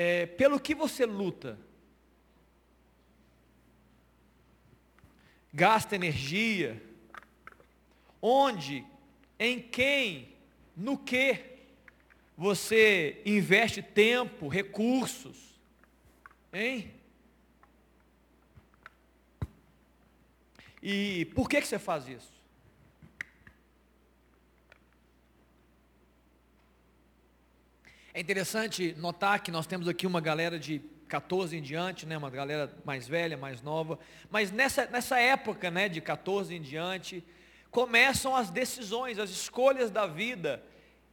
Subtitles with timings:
[0.00, 1.58] é, pelo que você luta.
[5.52, 6.80] Gasta energia.
[8.22, 8.86] Onde,
[9.40, 10.36] em quem,
[10.76, 11.44] no que
[12.36, 15.60] você investe tempo, recursos.
[16.52, 16.94] Hein?
[20.80, 22.37] E por que, que você faz isso?
[28.18, 32.28] É interessante notar que nós temos aqui uma galera de 14 em diante, né, uma
[32.28, 33.96] galera mais velha, mais nova,
[34.28, 37.24] mas nessa, nessa época né, de 14 em diante,
[37.70, 40.60] começam as decisões, as escolhas da vida.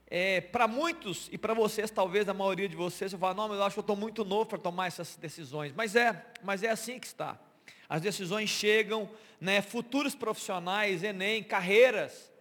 [0.08, 3.60] É, para muitos, e para vocês, talvez a maioria de vocês, eu falo, não, mas
[3.60, 5.72] eu acho que eu estou muito novo para tomar essas decisões.
[5.74, 7.40] Mas é, mas é assim que está.
[7.88, 9.08] As decisões chegam,
[9.40, 12.32] né, futuros profissionais, Enem, carreiras,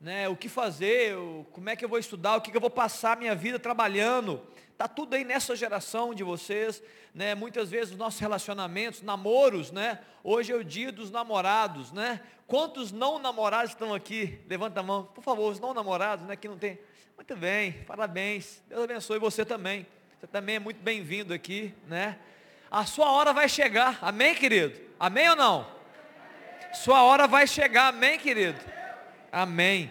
[0.00, 1.14] né, o que fazer,
[1.52, 4.42] como é que eu vou estudar, o que, eu vou passar minha vida trabalhando.
[4.72, 6.82] Está tudo aí nessa geração de vocês,
[7.14, 7.34] né?
[7.34, 10.00] Muitas vezes os nossos relacionamentos, namoros, né?
[10.22, 12.20] Hoje é o dia dos namorados, né?
[12.46, 14.40] Quantos não namorados estão aqui?
[14.48, 16.34] Levanta a mão, por favor, os não namorados, né?
[16.34, 16.78] Que não tem.
[17.16, 18.60] Muito bem, parabéns.
[18.68, 19.86] Deus abençoe você também.
[20.18, 22.18] Você também é muito bem-vindo aqui, né?
[22.68, 24.80] A sua hora vai chegar, amém, querido?
[24.98, 25.66] Amém ou não?
[26.72, 28.58] Sua hora vai chegar, amém, querido?
[29.34, 29.90] Amém.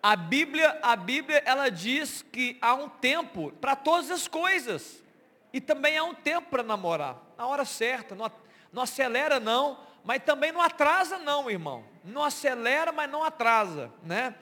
[0.00, 5.02] A Bíblia, a Bíblia, ela diz que há um tempo para todas as coisas.
[5.52, 7.20] E também há um tempo para namorar.
[7.36, 8.30] Na hora certa, não,
[8.72, 11.84] não acelera não, mas também não atrasa não, irmão.
[12.04, 14.32] Não acelera, mas não atrasa, né?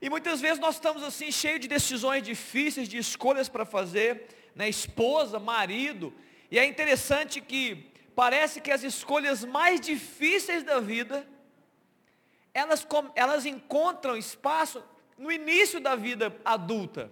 [0.00, 4.68] E muitas vezes nós estamos assim cheios de decisões difíceis, de escolhas para fazer, né?
[4.68, 6.14] Esposa, marido.
[6.52, 11.26] E é interessante que parece que as escolhas mais difíceis da vida
[12.52, 14.82] elas, elas encontram espaço
[15.16, 17.10] no início da vida adulta.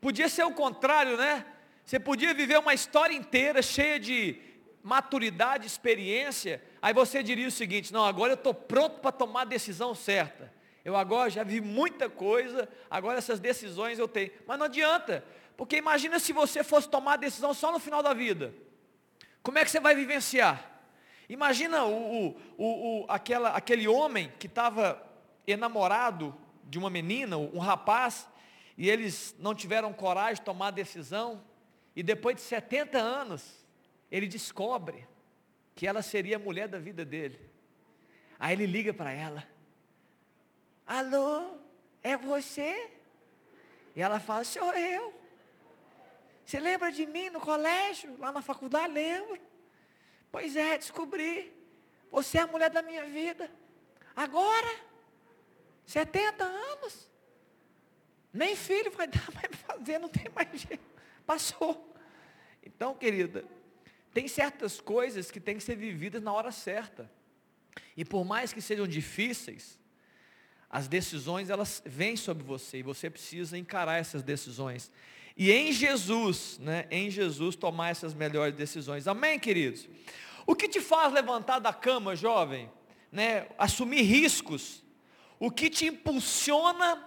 [0.00, 1.44] Podia ser o contrário, né?
[1.84, 4.40] Você podia viver uma história inteira cheia de
[4.82, 9.46] maturidade, experiência, aí você diria o seguinte: não, agora eu estou pronto para tomar a
[9.46, 10.52] decisão certa.
[10.84, 14.30] Eu agora já vi muita coisa, agora essas decisões eu tenho.
[14.46, 15.24] Mas não adianta,
[15.56, 18.54] porque imagina se você fosse tomar a decisão só no final da vida.
[19.42, 20.77] Como é que você vai vivenciar?
[21.28, 25.02] Imagina o, o, o, aquela, aquele homem que estava
[25.46, 26.34] enamorado
[26.64, 28.26] de uma menina, um rapaz,
[28.76, 31.42] e eles não tiveram coragem de tomar a decisão,
[31.94, 33.66] e depois de 70 anos,
[34.10, 35.06] ele descobre
[35.74, 37.38] que ela seria a mulher da vida dele.
[38.38, 39.46] Aí ele liga para ela:
[40.86, 41.58] Alô,
[42.02, 42.90] é você?
[43.94, 45.12] E ela fala: Sou eu.
[46.44, 48.94] Você lembra de mim no colégio, lá na faculdade?
[48.94, 49.38] Lembro.
[50.30, 51.52] Pois é, descobri.
[52.10, 53.50] Você é a mulher da minha vida.
[54.14, 54.74] Agora,
[55.86, 57.10] 70 anos.
[58.32, 60.84] Nem filho vai dar mais fazer, não tem mais jeito.
[61.26, 61.94] Passou.
[62.62, 63.44] Então, querida,
[64.12, 67.10] tem certas coisas que têm que ser vividas na hora certa.
[67.96, 69.78] E por mais que sejam difíceis,
[70.70, 74.90] as decisões elas vêm sobre você e você precisa encarar essas decisões.
[75.38, 79.06] E em Jesus, né, em Jesus tomar essas melhores decisões.
[79.06, 79.88] Amém, queridos?
[80.44, 82.68] O que te faz levantar da cama, jovem?
[83.12, 84.82] Né, assumir riscos.
[85.38, 87.06] O que te impulsiona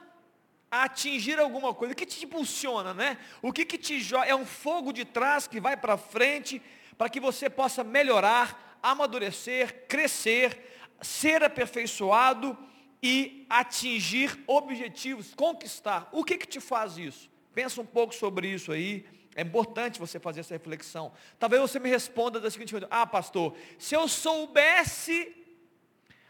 [0.72, 1.92] a atingir alguma coisa?
[1.92, 3.18] O que te impulsiona, né?
[3.42, 4.26] O que, que te joga?
[4.26, 6.62] É um fogo de trás que vai para frente
[6.98, 12.58] para que você possa melhorar, amadurecer, crescer, ser aperfeiçoado
[13.04, 16.08] e atingir objetivos, conquistar.
[16.14, 17.31] O que, que te faz isso?
[17.54, 19.06] Pensa um pouco sobre isso aí.
[19.36, 21.12] É importante você fazer essa reflexão.
[21.40, 25.36] Talvez você me responda da seguinte maneira: Ah, pastor, se eu soubesse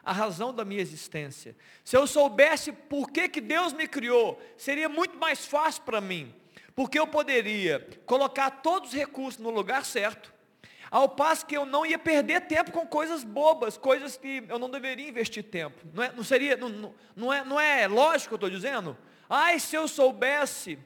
[0.03, 4.89] a razão da minha existência, se eu soubesse por que, que Deus me criou, seria
[4.89, 6.33] muito mais fácil para mim,
[6.75, 10.33] porque eu poderia colocar todos os recursos no lugar certo,
[10.89, 14.69] ao passo que eu não ia perder tempo com coisas bobas, coisas que eu não
[14.69, 15.79] deveria investir tempo.
[15.93, 18.97] Não, é, não seria, não, não, é, não é lógico que eu estou dizendo?
[19.29, 20.77] Ai, se eu soubesse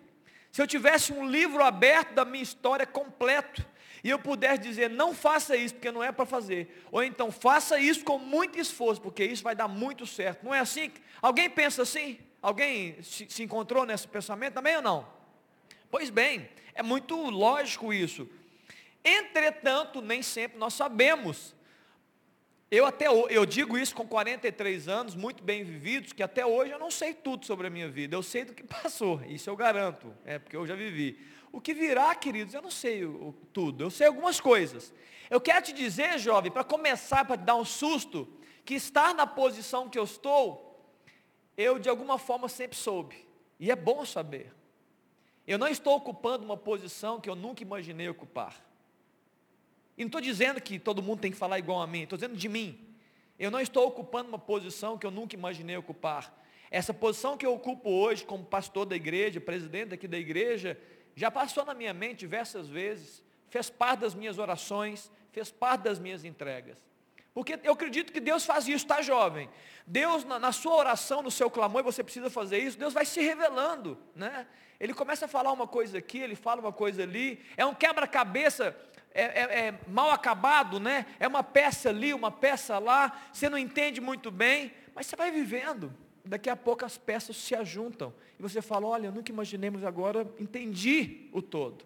[0.55, 3.61] se eu tivesse um livro aberto da minha história completo,
[4.01, 6.81] e eu pudesse dizer, não faça isso, porque não é para fazer.
[6.93, 10.45] Ou então, faça isso com muito esforço, porque isso vai dar muito certo.
[10.45, 10.93] Não é assim?
[11.21, 12.19] Alguém pensa assim?
[12.41, 15.05] Alguém se, encontrou nesse pensamento também ou não?
[15.91, 18.25] Pois bem, é muito lógico isso.
[19.03, 21.53] Entretanto, nem sempre nós sabemos
[22.71, 26.79] eu até eu digo isso com 43 anos, muito bem vividos, que até hoje eu
[26.79, 28.15] não sei tudo sobre a minha vida.
[28.15, 31.19] Eu sei do que passou, isso eu garanto, é porque eu já vivi.
[31.51, 33.83] O que virá, queridos, eu não sei o, o, tudo.
[33.83, 34.93] Eu sei algumas coisas.
[35.29, 38.27] Eu quero te dizer, jovem, para começar, para te dar um susto,
[38.65, 40.83] que estar na posição que eu estou,
[41.55, 43.15] eu de alguma forma sempre soube.
[43.59, 44.53] E é bom saber.
[45.47, 48.64] Eu não estou ocupando uma posição que eu nunca imaginei ocupar.
[49.97, 52.35] E não estou dizendo que todo mundo tem que falar igual a mim, estou dizendo
[52.35, 52.79] de mim.
[53.37, 56.33] Eu não estou ocupando uma posição que eu nunca imaginei ocupar.
[56.71, 60.79] Essa posição que eu ocupo hoje como pastor da igreja, presidente aqui da igreja,
[61.15, 65.99] já passou na minha mente diversas vezes, fez parte das minhas orações, fez parte das
[65.99, 66.77] minhas entregas.
[67.33, 69.49] Porque eu acredito que Deus faz isso, tá jovem?
[69.85, 73.21] Deus, na, na, sua oração, no seu clamor, você precisa fazer isso, Deus vai se
[73.21, 74.47] revelando, né?
[74.79, 78.75] Ele começa a falar uma coisa aqui, ele fala uma coisa ali, é um quebra-cabeça
[79.15, 81.05] é, é, é, mal acabado, né?
[81.21, 85.31] É uma peça ali, uma peça lá, você não entende muito bem, mas você vai
[85.31, 85.91] vivendo.
[86.25, 88.13] Daqui a pouco as peças se ajuntam.
[88.37, 91.85] E você fala, olha, nunca imaginei, mas agora entendi o todo.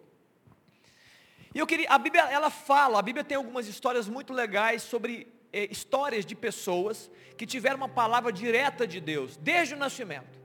[1.54, 5.28] E eu queria, a Bíblia, ela fala, a Bíblia tem algumas histórias muito legais sobre
[5.54, 10.40] eh, histórias de pessoas que tiveram uma palavra direta de Deus, desde o nascimento.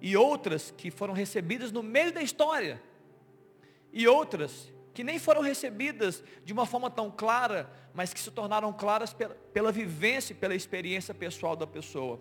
[0.00, 2.80] E outras que foram recebidas no meio da história.
[3.92, 8.72] E outras que nem foram recebidas de uma forma tão clara, mas que se tornaram
[8.72, 12.20] claras pela, pela vivência e pela experiência pessoal da pessoa.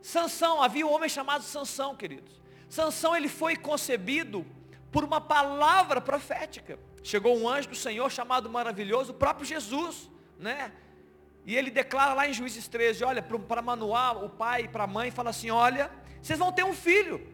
[0.00, 2.40] Sansão, havia um homem chamado Sansão, queridos.
[2.70, 4.46] Sansão ele foi concebido
[4.90, 6.78] por uma palavra profética.
[7.02, 10.72] Chegou um anjo do Senhor chamado maravilhoso, o próprio Jesus, né?
[11.44, 14.86] E ele declara lá em Juízes 13, olha, para Manuel, o pai e para a
[14.86, 15.90] mãe, fala assim, olha,
[16.22, 17.26] vocês vão ter um filho.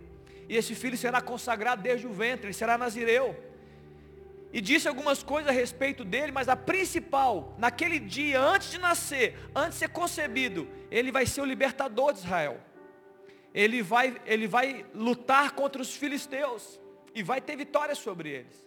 [0.49, 3.55] E esse filho será consagrado desde o ventre, ele será nazireu
[4.57, 9.39] e disse algumas coisas a respeito dele, mas a principal, naquele dia, antes de nascer,
[9.55, 12.59] antes de ser concebido, ele vai ser o libertador de Israel.
[13.53, 16.81] Ele vai, ele vai lutar contra os filisteus
[17.15, 18.67] e vai ter vitória sobre eles.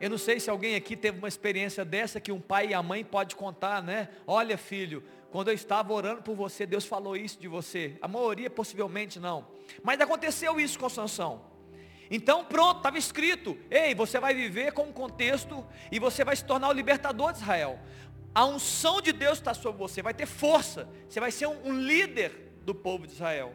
[0.00, 2.82] Eu não sei se alguém aqui teve uma experiência dessa que um pai e a
[2.82, 4.08] mãe pode contar, né?
[4.26, 7.98] Olha, filho, quando eu estava orando por você, Deus falou isso de você.
[8.00, 9.46] A maioria possivelmente não.
[9.82, 11.44] Mas aconteceu isso com Sansão.
[12.10, 16.44] Então pronto, estava escrito, ei, você vai viver com um contexto e você vai se
[16.44, 17.78] tornar o libertador de Israel.
[18.34, 21.72] A unção de Deus está sobre você, vai ter força, você vai ser um, um
[21.72, 23.54] líder do povo de Israel.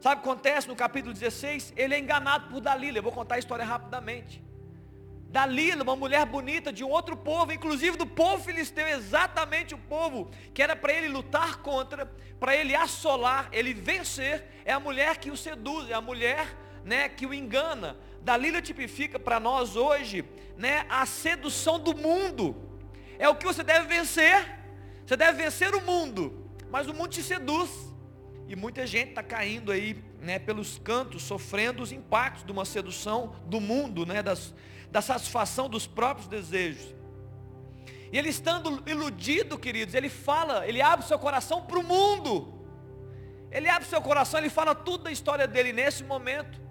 [0.00, 1.74] Sabe o que acontece no capítulo 16?
[1.76, 4.42] Ele é enganado por Dalila, eu vou contar a história rapidamente.
[5.28, 10.30] Dalila, uma mulher bonita de um outro povo, inclusive do povo filisteu, exatamente o povo
[10.52, 12.06] que era para ele lutar contra,
[12.40, 17.08] para ele assolar, ele vencer, é a mulher que o seduz, é a mulher né,
[17.08, 17.96] que o engana.
[18.22, 20.24] Dalila tipifica para nós hoje,
[20.56, 22.56] né, a sedução do mundo.
[23.18, 24.56] É o que você deve vencer.
[25.04, 27.70] Você deve vencer o mundo, mas o mundo te seduz.
[28.48, 33.34] E muita gente está caindo aí, né, pelos cantos, sofrendo os impactos de uma sedução
[33.46, 34.54] do mundo, né, das,
[34.90, 36.94] da satisfação dos próprios desejos.
[38.12, 42.54] E ele estando iludido, queridos, ele fala, ele abre seu coração para o mundo.
[43.50, 46.65] Ele abre seu coração, ele fala tudo da história dele nesse momento.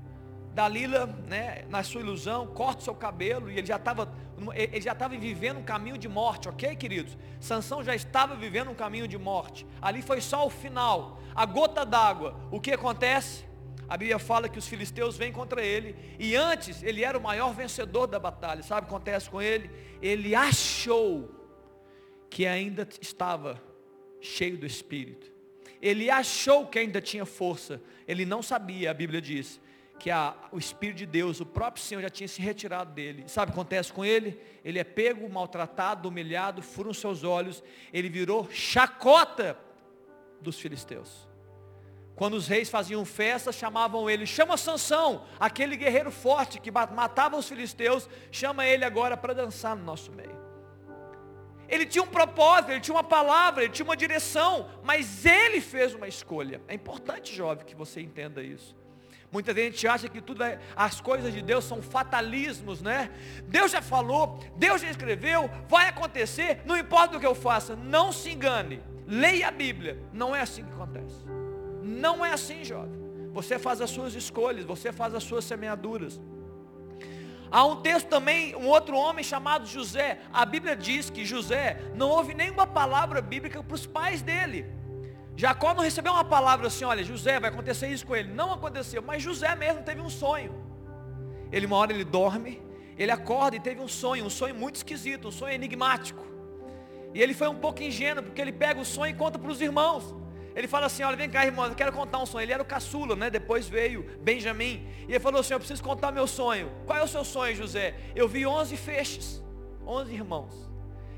[0.56, 4.10] Dalila, né, na sua ilusão, corta o seu cabelo e ele já estava
[4.54, 7.18] ele já estava vivendo um caminho de morte, ok, queridos?
[7.40, 9.66] Sansão já estava vivendo um caminho de morte.
[9.82, 12.36] Ali foi só o final, a gota d'água.
[12.52, 13.46] O que acontece?
[13.88, 17.54] A Bíblia fala que os filisteus vêm contra ele e antes ele era o maior
[17.54, 18.64] vencedor da batalha.
[18.64, 19.70] Sabe o que acontece com ele?
[20.02, 21.30] Ele achou
[22.30, 23.62] que ainda estava
[24.20, 25.32] cheio do espírito.
[25.82, 27.82] Ele achou que ainda tinha força.
[28.08, 29.62] Ele não sabia, a Bíblia diz,
[30.00, 33.24] que a, o Espírito de Deus, o próprio Senhor já tinha se retirado dele.
[33.28, 34.40] Sabe o que acontece com ele?
[34.64, 39.58] Ele é pego, maltratado, humilhado, furam seus olhos, ele virou chacota
[40.42, 41.28] dos filisteus.
[42.16, 47.48] Quando os reis faziam festa, chamavam ele, chama Sansão, aquele guerreiro forte que matava os
[47.48, 50.36] filisteus, chama ele agora para dançar no nosso meio.
[51.68, 55.94] Ele tinha um propósito, ele tinha uma palavra, ele tinha uma direção, mas ele fez
[55.94, 56.62] uma escolha.
[56.68, 58.76] É importante, jovem, que você entenda isso.
[59.32, 63.12] Muita gente acha que tudo é, as coisas de Deus são fatalismos, né?
[63.48, 68.12] Deus já falou, Deus já escreveu, vai acontecer, não importa o que eu faça, não
[68.12, 68.82] se engane.
[69.08, 71.26] Leia a Bíblia, não é assim que acontece.
[71.84, 73.06] Não é assim, jovem.
[73.34, 76.20] Você faz as suas escolhas, você faz as suas semeaduras.
[77.52, 80.20] Há um texto também, um outro homem chamado José.
[80.34, 84.66] A Bíblia diz que José não houve nenhuma palavra bíblica para os pais dele.
[85.38, 88.32] Jacó não recebeu uma palavra assim, olha, José, vai acontecer isso com ele.
[88.34, 90.56] Não aconteceu, mas José mesmo teve um sonho.
[91.52, 92.62] Ele uma hora ele dorme,
[92.98, 96.26] ele acorda e teve um sonho, um sonho muito esquisito, um sonho enigmático.
[97.14, 99.60] E ele foi um pouco ingênuo, porque ele pega o sonho e conta para os
[99.60, 100.16] irmãos.
[100.56, 102.44] Ele fala assim, olha, vem cá irmão, eu quero contar um sonho.
[102.44, 103.30] Ele era o caçula, né?
[103.30, 104.88] Depois veio Benjamim.
[105.08, 106.72] E ele falou assim, eu preciso contar meu sonho.
[106.86, 107.94] Qual é o seu sonho, José?
[108.16, 109.44] Eu vi onze feixes,
[109.86, 110.70] onze irmãos.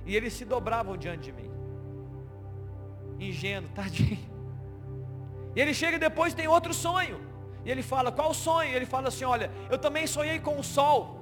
[0.08, 1.57] E eles se dobravam diante de mim
[3.20, 4.20] ingênuo, tadinho.
[5.56, 7.20] E ele chega e depois tem outro sonho.
[7.66, 8.74] E ele fala, qual sonho?
[8.76, 11.20] Ele fala assim, olha, eu também sonhei com o sol,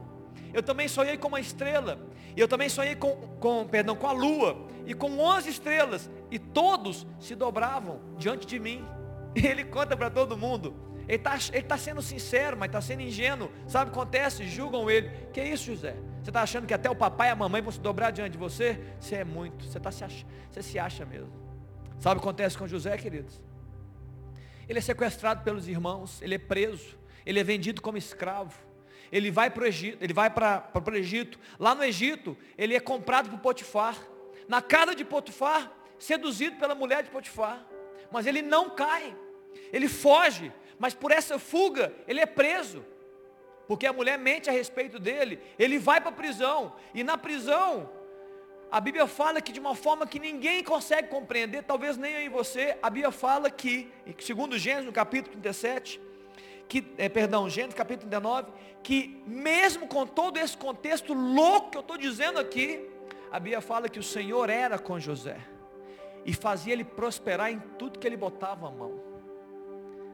[0.54, 1.98] eu também sonhei com uma estrela,
[2.36, 6.38] e eu também sonhei com, com, perdão, com a lua, e com onze estrelas, e
[6.38, 8.86] todos se dobravam diante de mim.
[9.38, 10.74] E ele conta para todo mundo.
[11.10, 11.38] Ele está
[11.68, 13.52] tá sendo sincero, mas está sendo ingênuo.
[13.68, 14.48] Sabe o que acontece?
[14.48, 15.10] Julgam ele.
[15.34, 15.94] Que é isso, José?
[16.24, 18.38] Você está achando que até o papai e a mamãe vão se dobrar diante de
[18.38, 18.80] você?
[18.98, 19.66] Você é muito.
[19.66, 20.06] Você, tá se,
[20.50, 21.45] você se acha mesmo.
[22.00, 23.42] Sabe o que acontece com José, queridos?
[24.68, 28.54] Ele é sequestrado pelos irmãos, ele é preso, ele é vendido como escravo.
[29.12, 31.40] Ele vai para o Egito, ele vai para o Egito.
[31.60, 33.96] Lá no Egito, ele é comprado por Potifar.
[34.48, 37.66] Na casa de Potifar, seduzido pela mulher de Potifar.
[38.12, 39.16] Mas ele não cai.
[39.72, 42.84] Ele foge, mas por essa fuga, ele é preso.
[43.68, 45.40] Porque a mulher mente a respeito dele.
[45.58, 46.76] Ele vai para a prisão.
[46.94, 47.90] E na prisão,
[48.76, 52.28] a Bíblia fala que de uma forma que ninguém consegue compreender, talvez nem eu e
[52.28, 53.90] você, a Bíblia fala que,
[54.20, 56.02] segundo Gênesis, no capítulo 37,
[56.68, 58.52] que, é, perdão, Gênesis capítulo 39,
[58.84, 62.86] que mesmo com todo esse contexto louco que eu estou dizendo aqui,
[63.32, 65.38] a Bíblia fala que o Senhor era com José
[66.26, 69.00] e fazia ele prosperar em tudo que ele botava a mão.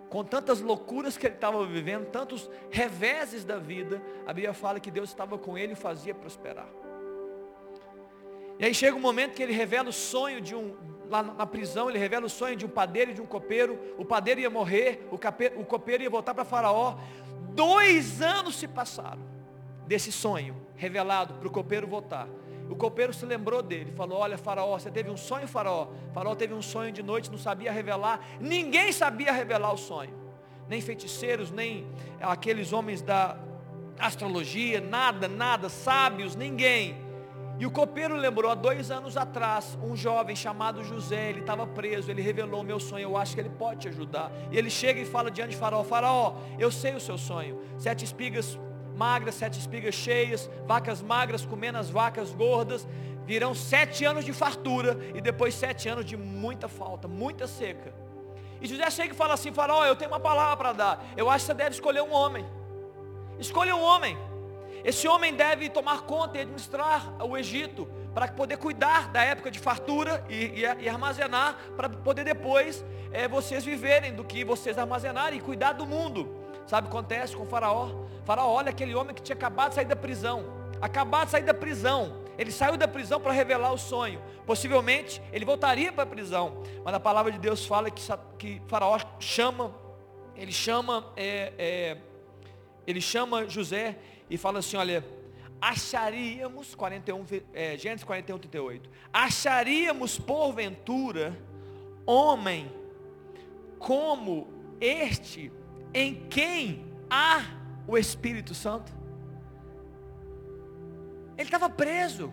[0.08, 4.92] Com tantas loucuras que ele estava vivendo, tantos reveses da vida, a Bíblia fala que
[4.92, 6.70] Deus estava com ele e fazia prosperar.
[8.62, 10.76] E aí chega um momento que ele revela o sonho de um,
[11.10, 13.96] lá na prisão, ele revela o sonho de um padeiro e de um copeiro.
[13.98, 16.96] O padeiro ia morrer, o, cape, o copeiro ia voltar para Faraó.
[17.56, 19.24] Dois anos se passaram
[19.88, 22.28] desse sonho revelado para o copeiro voltar.
[22.70, 25.88] O copeiro se lembrou dele, falou: Olha, Faraó, você teve um sonho, Faraó.
[26.14, 28.24] Faraó teve um sonho de noite, não sabia revelar.
[28.40, 30.14] Ninguém sabia revelar o sonho,
[30.70, 31.88] nem feiticeiros, nem
[32.22, 33.40] aqueles homens da
[33.98, 37.10] astrologia, nada, nada, sábios, ninguém.
[37.62, 42.10] E o copeiro lembrou, há dois anos atrás, um jovem chamado José, ele estava preso,
[42.10, 44.32] ele revelou meu sonho, eu acho que ele pode te ajudar.
[44.52, 48.04] E ele chega e fala diante de faraó, faraó, eu sei o seu sonho, sete
[48.04, 48.58] espigas
[48.96, 52.88] magras, sete espigas cheias, vacas magras comendo as vacas gordas,
[53.28, 57.94] virão sete anos de fartura e depois sete anos de muita falta, muita seca.
[58.60, 61.46] E José chega e fala assim, faraó, eu tenho uma palavra para dar, eu acho
[61.46, 62.44] que você deve escolher um homem.
[63.38, 64.18] Escolha um homem.
[64.84, 69.60] Esse homem deve tomar conta e administrar o Egito para poder cuidar da época de
[69.60, 75.40] fartura e, e, e armazenar para poder depois é, vocês viverem do que vocês armazenarem
[75.40, 76.36] e cuidar do mundo.
[76.66, 77.88] Sabe o que acontece com o faraó?
[77.88, 80.46] O faraó olha aquele homem que tinha acabado de sair da prisão.
[80.82, 82.22] Acabado de sair da prisão.
[82.38, 84.22] Ele saiu da prisão para revelar o sonho.
[84.46, 86.64] Possivelmente ele voltaria para a prisão.
[86.84, 88.02] Mas a palavra de Deus fala que,
[88.38, 89.76] que faraó chama,
[90.36, 91.98] ele chama, é, é,
[92.88, 93.98] ele chama José
[94.32, 95.06] e fala assim, olha,
[95.60, 101.38] acharíamos, 41, é, Gênesis 41, 38, acharíamos porventura
[102.06, 102.72] homem
[103.78, 104.48] como
[104.80, 105.52] este
[105.94, 107.42] em quem há
[107.86, 108.90] o Espírito Santo?
[111.38, 112.32] Ele estava preso.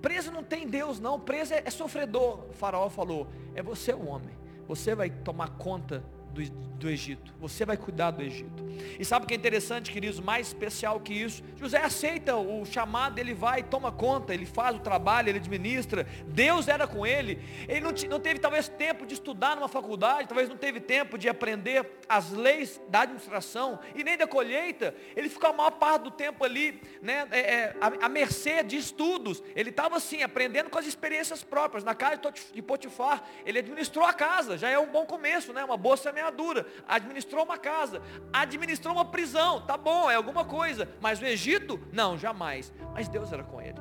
[0.00, 2.46] Preso não tem Deus não, preso é, é sofredor.
[2.50, 4.36] O faraó falou, é você o homem.
[4.68, 6.04] Você vai tomar conta
[6.36, 7.34] do, do Egito.
[7.40, 8.64] Você vai cuidar do Egito.
[8.98, 10.20] E sabe o que é interessante, queridos?
[10.20, 11.42] Mais especial que isso.
[11.56, 16.06] José aceita o chamado, ele vai, toma conta, ele faz o trabalho, ele administra.
[16.26, 17.42] Deus era com ele.
[17.66, 21.28] Ele não, não teve talvez tempo de estudar numa faculdade, talvez não teve tempo de
[21.28, 24.94] aprender as leis da administração e nem da colheita.
[25.16, 29.42] Ele ficou a maior parte do tempo ali, né, é, é, mercê de estudos.
[29.54, 31.82] Ele estava assim, aprendendo com as experiências próprias.
[31.82, 32.20] Na casa
[32.52, 35.64] de Potifar, ele administrou a casa, já é um bom começo, né?
[35.64, 38.02] uma boa semeadura semeadura, administrou uma casa,
[38.32, 42.72] administrou uma prisão, tá bom, é alguma coisa, mas o Egito, não, jamais.
[42.92, 43.78] Mas Deus era com ele.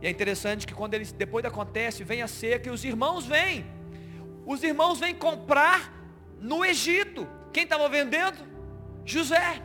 [0.00, 3.64] E é interessante que quando ele, depois acontece, vem a seca e os irmãos vêm.
[4.44, 5.92] Os irmãos vêm comprar
[6.38, 7.26] no Egito.
[7.52, 8.38] Quem estava vendendo?
[9.04, 9.62] José.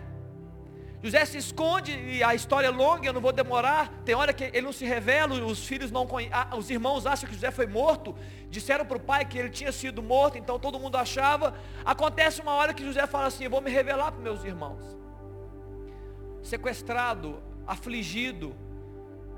[1.04, 3.92] José se esconde e a história é longa, eu não vou demorar.
[4.06, 7.34] Tem hora que ele não se revela, os filhos não conhecem, os irmãos acham que
[7.34, 8.16] José foi morto.
[8.50, 11.56] Disseram para o pai que ele tinha sido morto, então todo mundo achava.
[11.84, 14.96] Acontece uma hora que José fala assim: Eu vou me revelar para meus irmãos.
[16.44, 18.56] Sequestrado, afligido,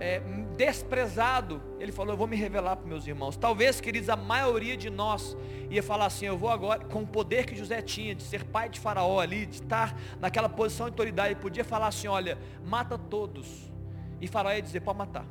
[0.04, 0.22] é,
[0.58, 3.38] desprezado, ele falou: Eu vou me revelar para meus irmãos.
[3.38, 5.38] Talvez, queridos, a maioria de nós
[5.70, 8.68] ia falar assim: Eu vou agora, com o poder que José tinha, de ser pai
[8.68, 13.72] de Faraó ali, de estar naquela posição de autoridade, podia falar assim: Olha, mata todos.
[14.20, 15.26] E Faraó ia dizer: Pode matar.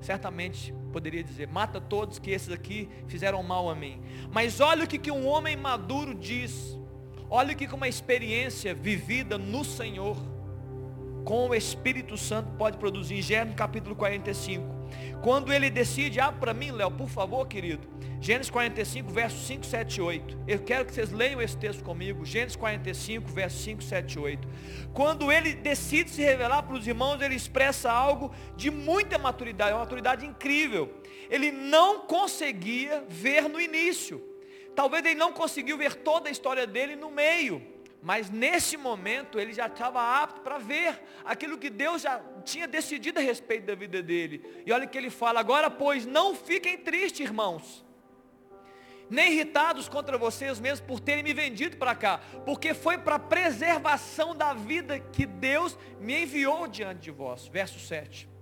[0.00, 4.00] Certamente poderia dizer: Mata todos, que esses aqui fizeram mal a mim.
[4.32, 6.78] Mas olha o que, que um homem maduro diz.
[7.28, 10.16] Olha o que, que uma experiência vivida no Senhor
[11.24, 13.22] com o Espírito Santo pode produzir.
[13.22, 14.84] Gênesis capítulo 45.
[15.22, 17.88] Quando ele decide, abre para mim, Léo, por favor, querido.
[18.20, 20.38] Gênesis 45, versos 5, 7 e 8.
[20.46, 22.24] Eu quero que vocês leiam esse texto comigo.
[22.24, 24.48] Gênesis 45, versos 5, 7 e 8.
[24.92, 29.80] Quando ele decide se revelar para os irmãos, ele expressa algo de muita maturidade, uma
[29.80, 30.92] maturidade incrível.
[31.28, 34.22] Ele não conseguia ver no início.
[34.74, 37.73] Talvez ele não conseguiu ver toda a história dele no meio.
[38.04, 43.18] Mas nesse momento ele já estava apto para ver aquilo que Deus já tinha decidido
[43.18, 44.62] a respeito da vida dele.
[44.66, 47.82] E olha o que ele fala, agora pois não fiquem tristes, irmãos
[49.10, 53.18] nem irritados contra vocês mesmos por terem me vendido para cá, porque foi para a
[53.18, 57.46] preservação da vida que Deus me enviou diante de vós.
[57.46, 58.33] Verso 7.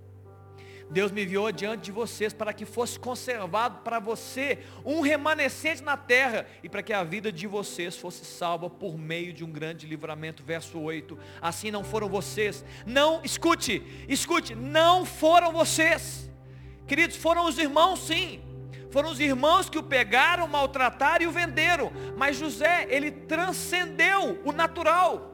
[0.89, 5.97] Deus me enviou diante de vocês para que fosse conservado para você um remanescente na
[5.97, 9.87] terra e para que a vida de vocês fosse salva por meio de um grande
[9.87, 10.43] livramento.
[10.43, 11.17] Verso 8.
[11.41, 12.63] Assim não foram vocês.
[12.85, 16.29] Não, escute, escute, não foram vocês.
[16.87, 18.41] Queridos, foram os irmãos sim
[18.93, 21.91] foram os irmãos que o pegaram, maltrataram e o venderam.
[22.15, 25.33] Mas José, ele transcendeu o natural.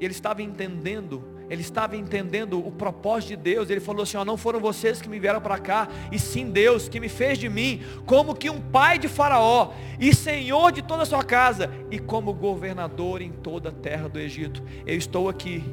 [0.00, 3.70] Ele estava entendendo, ele estava entendendo o propósito de Deus.
[3.70, 6.88] Ele falou assim: ó, não foram vocês que me vieram para cá, e sim Deus
[6.88, 11.02] que me fez de mim, como que um pai de Faraó, e senhor de toda
[11.02, 14.62] a sua casa, e como governador em toda a terra do Egito.
[14.86, 15.64] Eu estou aqui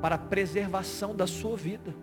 [0.00, 1.94] para a preservação da sua vida.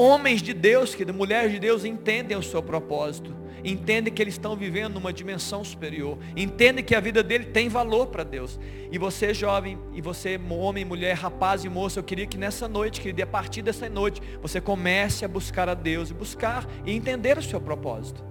[0.00, 4.54] Homens de Deus, que mulheres de Deus entendem o seu propósito, entendem que eles estão
[4.54, 8.60] vivendo numa dimensão superior, entendem que a vida dele tem valor para Deus.
[8.92, 13.00] E você jovem, e você homem, mulher, rapaz e moça, eu queria que nessa noite,
[13.00, 17.36] que a partir dessa noite, você comece a buscar a Deus e buscar e entender
[17.36, 18.24] o seu propósito.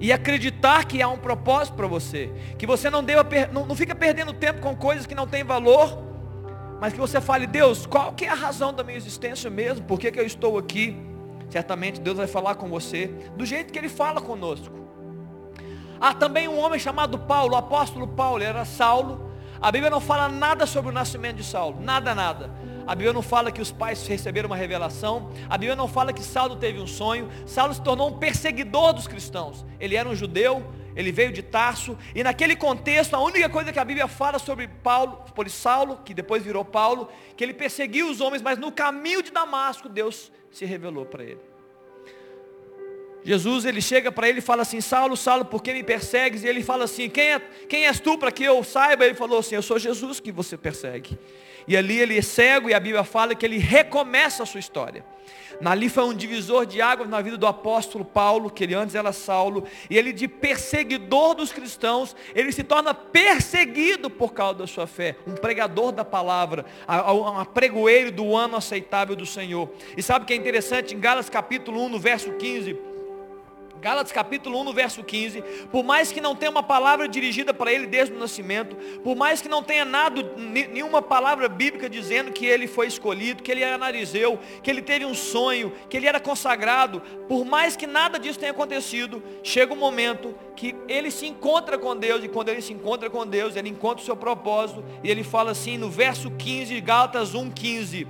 [0.00, 2.28] E acreditar que há um propósito para você,
[2.58, 6.07] que você não deva não, não fica perdendo tempo com coisas que não têm valor
[6.80, 9.84] mas que você fale, Deus, qual que é a razão da minha existência mesmo?
[9.84, 10.96] Por que, que eu estou aqui?
[11.50, 14.78] Certamente Deus vai falar com você do jeito que Ele fala conosco.
[16.00, 19.28] Há também um homem chamado Paulo, o apóstolo Paulo, ele era Saulo.
[19.60, 22.50] A Bíblia não fala nada sobre o nascimento de Saulo, nada, nada.
[22.86, 25.30] A Bíblia não fala que os pais receberam uma revelação.
[25.50, 27.28] A Bíblia não fala que Saulo teve um sonho.
[27.44, 29.66] Saulo se tornou um perseguidor dos cristãos.
[29.78, 30.64] Ele era um judeu,
[30.98, 34.66] ele veio de Tarso, e naquele contexto, a única coisa que a Bíblia fala sobre
[34.66, 39.22] Paulo, por Saulo, que depois virou Paulo, que ele perseguiu os homens, mas no caminho
[39.22, 41.38] de Damasco, Deus se revelou para ele.
[43.22, 46.42] Jesus, ele chega para ele e fala assim, Saulo, Saulo, por que me persegues?
[46.42, 49.04] E ele fala assim, quem, é, quem és tu para que eu saiba?
[49.04, 51.16] Ele falou assim, eu sou Jesus que você persegue.
[51.68, 55.04] E ali ele é cego e a Bíblia fala que ele recomeça a sua história.
[55.64, 59.12] Ali foi um divisor de águas na vida do apóstolo Paulo, que ele antes era
[59.12, 64.86] Saulo, e ele de perseguidor dos cristãos, ele se torna perseguido por causa da sua
[64.86, 69.68] fé, um pregador da palavra, um pregoeiro do ano aceitável do Senhor.
[69.96, 70.94] E sabe o que é interessante?
[70.94, 72.87] Em Gálatas capítulo 1, no verso 15,
[73.80, 77.72] Gálatas capítulo 1, no verso 15, por mais que não tenha uma palavra dirigida para
[77.72, 82.44] ele desde o nascimento, por mais que não tenha nada, nenhuma palavra bíblica dizendo que
[82.44, 86.18] ele foi escolhido, que ele era narizeu, que ele teve um sonho, que ele era
[86.18, 91.78] consagrado, por mais que nada disso tenha acontecido, chega um momento que ele se encontra
[91.78, 95.10] com Deus, e quando ele se encontra com Deus, ele encontra o seu propósito, e
[95.10, 98.08] ele fala assim no verso 15, Gálatas 1, 15,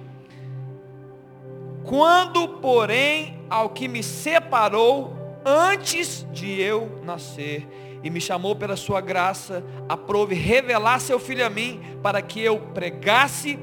[1.84, 5.17] quando porém ao que me separou
[5.48, 7.66] antes de eu nascer
[8.04, 12.58] e me chamou pela sua graça, aprove revelar seu filho a mim para que eu
[12.74, 13.58] pregasse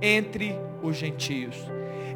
[0.00, 1.56] entre os gentios.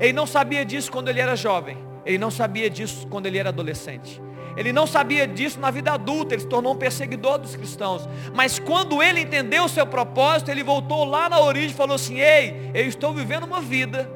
[0.01, 3.51] Ele não sabia disso quando ele era jovem, ele não sabia disso quando ele era
[3.51, 4.23] adolescente.
[4.57, 8.09] Ele não sabia disso na vida adulta, ele se tornou um perseguidor dos cristãos.
[8.35, 12.21] Mas quando ele entendeu o seu propósito, ele voltou lá na origem e falou assim:
[12.21, 14.11] Ei, eu estou vivendo uma vida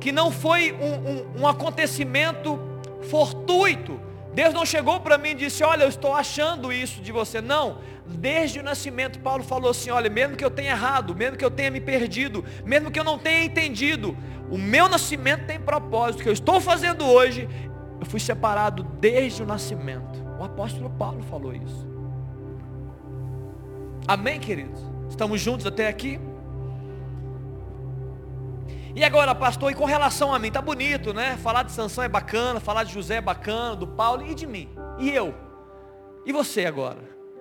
[0.00, 2.67] que não foi um, um, um acontecimento
[3.02, 4.00] fortuito.
[4.34, 7.40] Deus não chegou para mim e disse, olha, eu estou achando isso de você.
[7.40, 7.78] Não.
[8.06, 11.50] Desde o nascimento, Paulo falou assim, olha, mesmo que eu tenha errado, mesmo que eu
[11.50, 14.16] tenha me perdido, mesmo que eu não tenha entendido,
[14.50, 16.20] o meu nascimento tem propósito.
[16.20, 17.48] O que eu estou fazendo hoje,
[18.00, 20.24] eu fui separado desde o nascimento.
[20.38, 21.86] O apóstolo Paulo falou isso.
[24.06, 24.80] Amém, queridos?
[25.10, 26.18] Estamos juntos até aqui?
[28.98, 31.36] E agora, pastor, e com relação a mim, tá bonito, né?
[31.36, 34.68] Falar de Sansão é bacana, falar de José é bacana, do Paulo e de mim.
[34.98, 35.32] E eu?
[36.26, 36.98] E você agora?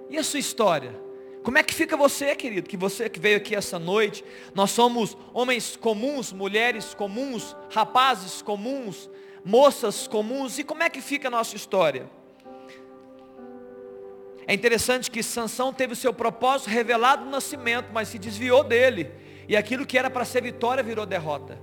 [0.08, 0.96] E a sua história?
[1.44, 2.70] Como é que fica você, querido?
[2.70, 9.10] Que você que veio aqui essa noite, nós somos homens comuns, mulheres comuns, rapazes comuns,
[9.44, 10.60] moças comuns.
[10.60, 12.08] E como é que fica a nossa história?
[14.46, 19.12] É interessante que Sansão teve o seu propósito revelado no nascimento, mas se desviou dele.
[19.48, 21.58] E aquilo que era para ser vitória virou derrota.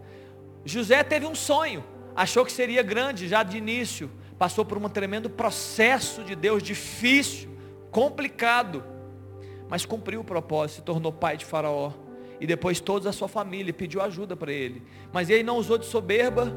[0.64, 1.85] José teve um sonho,
[2.16, 7.51] achou que seria grande já de início, passou por um tremendo processo de Deus difícil,
[7.90, 8.83] complicado,
[9.68, 11.92] mas cumpriu o propósito, se tornou pai de Faraó.
[12.40, 14.83] E depois toda a sua família pediu ajuda para ele.
[15.12, 16.53] Mas ele não usou de soberba,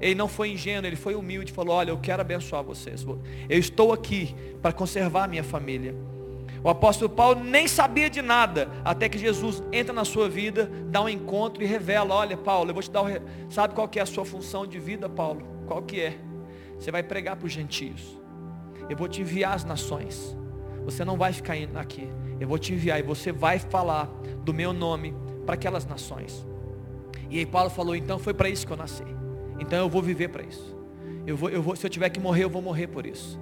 [0.00, 3.06] ele não foi ingênuo, ele foi humilde, falou: Olha, eu quero abençoar vocês.
[3.48, 5.94] Eu estou aqui para conservar a minha família.
[6.64, 11.02] O apóstolo Paulo nem sabia de nada, até que Jesus entra na sua vida, dá
[11.02, 13.02] um encontro e revela: Olha, Paulo, eu vou te dar.
[13.02, 13.50] Um...
[13.50, 15.42] Sabe qual que é a sua função de vida, Paulo?
[15.66, 16.18] Qual que é?
[16.78, 18.20] Você vai pregar para os gentios.
[18.88, 20.36] Eu vou te enviar às nações.
[20.84, 22.08] Você não vai ficar aqui.
[22.40, 24.06] Eu vou te enviar e você vai falar
[24.44, 25.14] do meu nome
[25.46, 26.44] para aquelas nações.
[27.30, 29.04] E aí Paulo falou, então foi para isso que eu nasci.
[29.58, 30.76] Então eu vou viver para isso.
[31.26, 33.40] Eu vou, eu vou, se eu tiver que morrer, eu vou morrer por isso.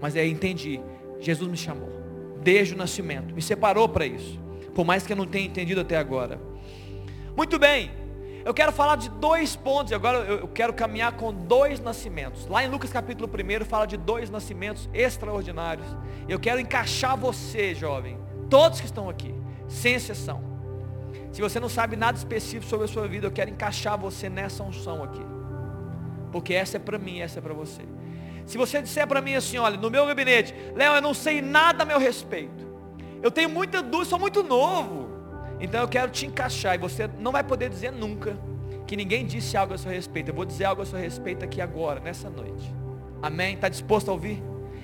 [0.00, 0.80] Mas aí entendi.
[1.18, 2.01] Jesus me chamou.
[2.42, 3.34] Desde o nascimento.
[3.34, 4.40] Me separou para isso.
[4.74, 6.40] Por mais que eu não tenha entendido até agora.
[7.36, 7.90] Muito bem.
[8.44, 12.48] Eu quero falar de dois pontos, agora eu quero caminhar com dois nascimentos.
[12.48, 15.86] Lá em Lucas capítulo 1 fala de dois nascimentos extraordinários.
[16.28, 18.18] Eu quero encaixar você, jovem,
[18.50, 19.32] todos que estão aqui,
[19.68, 20.42] sem exceção.
[21.30, 24.64] Se você não sabe nada específico sobre a sua vida, eu quero encaixar você nessa
[24.64, 25.24] unção aqui.
[26.32, 27.82] Porque essa é para mim, essa é para você.
[28.46, 31.82] Se você disser para mim assim, olha, no meu gabinete, Léo, eu não sei nada
[31.82, 32.66] a meu respeito.
[33.22, 35.08] Eu tenho muita dúvida, sou muito novo.
[35.60, 38.36] Então eu quero te encaixar e você não vai poder dizer nunca
[38.86, 40.28] que ninguém disse algo a seu respeito.
[40.30, 42.74] Eu vou dizer algo a seu respeito aqui agora, nessa noite.
[43.22, 43.54] Amém?
[43.54, 44.42] Está disposto a ouvir?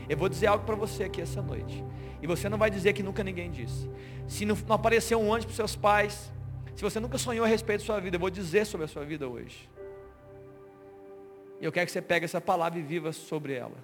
[0.08, 1.84] Eu vou dizer algo para você aqui essa noite.
[2.22, 3.90] E você não vai dizer que nunca ninguém disse.
[4.26, 6.32] Se não, apareceu um anjo para seus pais,
[6.76, 9.04] se você nunca sonhou a respeito da sua vida, eu vou dizer sobre a sua
[9.04, 9.68] vida hoje.
[11.60, 13.76] E eu quero que você pegue essa palavra e viva sobre ela.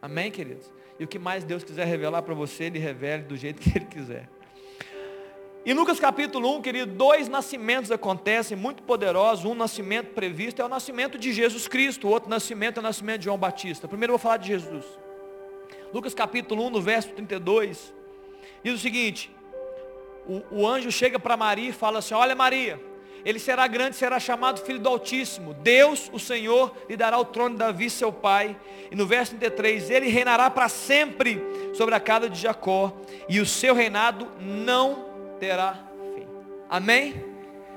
[0.00, 0.72] Amém, queridos?
[0.98, 3.86] E o que mais Deus quiser revelar para você, Ele revele do jeito que Ele
[3.86, 4.28] quiser.
[5.64, 9.44] Em Lucas capítulo 1, querido, dois nascimentos acontecem muito poderosos.
[9.44, 13.20] Um nascimento previsto é o nascimento de Jesus Cristo, o outro nascimento é o nascimento
[13.20, 13.86] de João Batista.
[13.86, 14.84] Primeiro eu vou falar de Jesus.
[15.94, 17.94] Lucas capítulo 1, no verso 32,
[18.64, 19.30] diz o seguinte:
[20.26, 22.80] o, o anjo chega para Maria e fala assim: Olha, Maria,
[23.24, 25.54] ele será grande, será chamado filho do Altíssimo.
[25.54, 28.56] Deus, o Senhor, lhe dará o trono de Davi, seu pai.
[28.90, 31.42] E no verso 33, ele reinará para sempre
[31.74, 32.92] sobre a casa de Jacó,
[33.28, 35.06] e o seu reinado não
[35.38, 35.78] terá
[36.14, 36.26] fim.
[36.68, 37.24] Amém?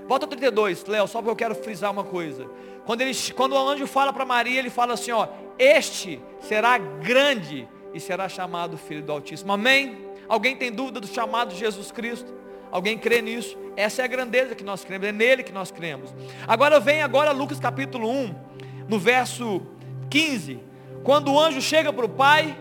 [0.07, 2.47] Volta ao 32, Léo, só porque eu quero frisar uma coisa.
[2.85, 5.27] Quando, ele, quando o anjo fala para Maria, ele fala assim, ó,
[5.57, 9.51] este será grande e será chamado Filho do Altíssimo.
[9.51, 10.05] Amém?
[10.27, 12.33] Alguém tem dúvida do chamado de Jesus Cristo?
[12.71, 13.57] Alguém crê nisso?
[13.75, 16.13] Essa é a grandeza que nós cremos, é nele que nós cremos.
[16.47, 18.35] Agora vem agora Lucas capítulo 1,
[18.87, 19.61] no verso
[20.09, 20.59] 15,
[21.03, 22.57] quando o anjo chega para o pai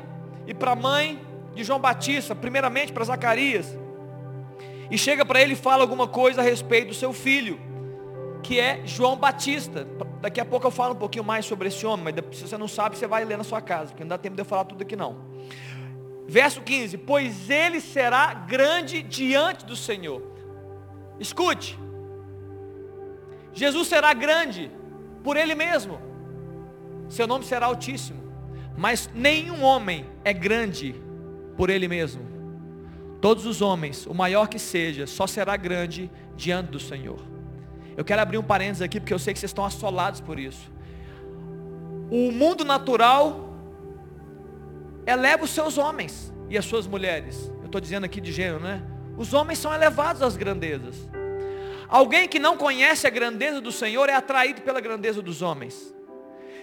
[0.46, 1.20] e para a mãe
[1.54, 3.76] de João Batista, primeiramente para Zacarias,
[4.90, 7.58] e chega para ele e fala alguma coisa a respeito do seu filho,
[8.42, 9.86] que é João Batista.
[10.20, 12.68] Daqui a pouco eu falo um pouquinho mais sobre esse homem, mas se você não
[12.68, 14.82] sabe, você vai ler na sua casa, porque não dá tempo de eu falar tudo
[14.82, 15.16] aqui não.
[16.26, 20.22] Verso 15: Pois ele será grande diante do Senhor.
[21.20, 21.78] Escute,
[23.52, 24.70] Jesus será grande
[25.22, 26.00] por ele mesmo,
[27.08, 28.20] seu nome será altíssimo,
[28.76, 30.94] mas nenhum homem é grande
[31.56, 32.34] por ele mesmo.
[33.20, 37.20] Todos os homens, o maior que seja, só será grande diante do Senhor.
[37.96, 40.70] Eu quero abrir um parênteses aqui, porque eu sei que vocês estão assolados por isso.
[42.10, 43.43] O mundo natural
[45.06, 47.50] eleva os seus homens e as suas mulheres.
[47.60, 48.82] Eu estou dizendo aqui de gênero, né?
[49.16, 51.08] Os homens são elevados às grandezas.
[51.88, 55.94] Alguém que não conhece a grandeza do Senhor é atraído pela grandeza dos homens.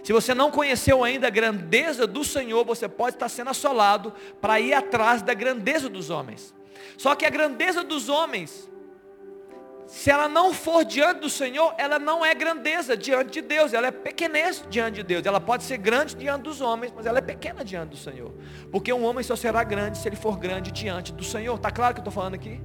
[0.04, 4.60] Se você não conheceu ainda a grandeza do Senhor, você pode estar sendo assolado para
[4.60, 6.56] ir atrás da grandeza dos homens.
[6.98, 8.71] Só que a grandeza dos homens,
[9.92, 13.88] se ela não for diante do Senhor, ela não é grandeza diante de Deus, ela
[13.88, 15.26] é pequenez diante de Deus.
[15.26, 18.34] Ela pode ser grande diante dos homens, mas ela é pequena diante do Senhor.
[18.72, 21.56] Porque um homem só será grande se ele for grande diante do Senhor.
[21.56, 22.62] Está claro que eu estou falando aqui?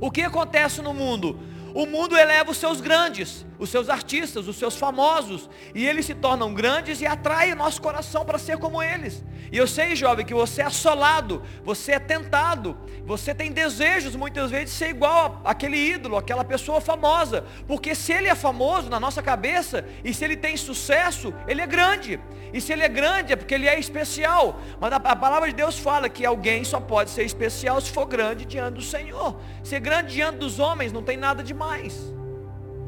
[0.00, 1.38] O que acontece no mundo?
[1.74, 6.14] O mundo eleva os seus grandes, os seus artistas, os seus famosos, e eles se
[6.14, 9.24] tornam grandes e atraem nosso coração para ser como eles.
[9.52, 14.50] E eu sei, jovem, que você é assolado, você é tentado, você tem desejos muitas
[14.50, 18.98] vezes de ser igual àquele ídolo, aquela pessoa famosa, porque se ele é famoso na
[18.98, 22.18] nossa cabeça, e se ele tem sucesso, ele é grande.
[22.52, 24.60] E se ele é grande é porque ele é especial.
[24.80, 28.06] Mas a, a palavra de Deus fala que alguém só pode ser especial se for
[28.06, 29.36] grande diante do Senhor.
[29.62, 32.14] Ser grande diante dos homens não tem nada demais.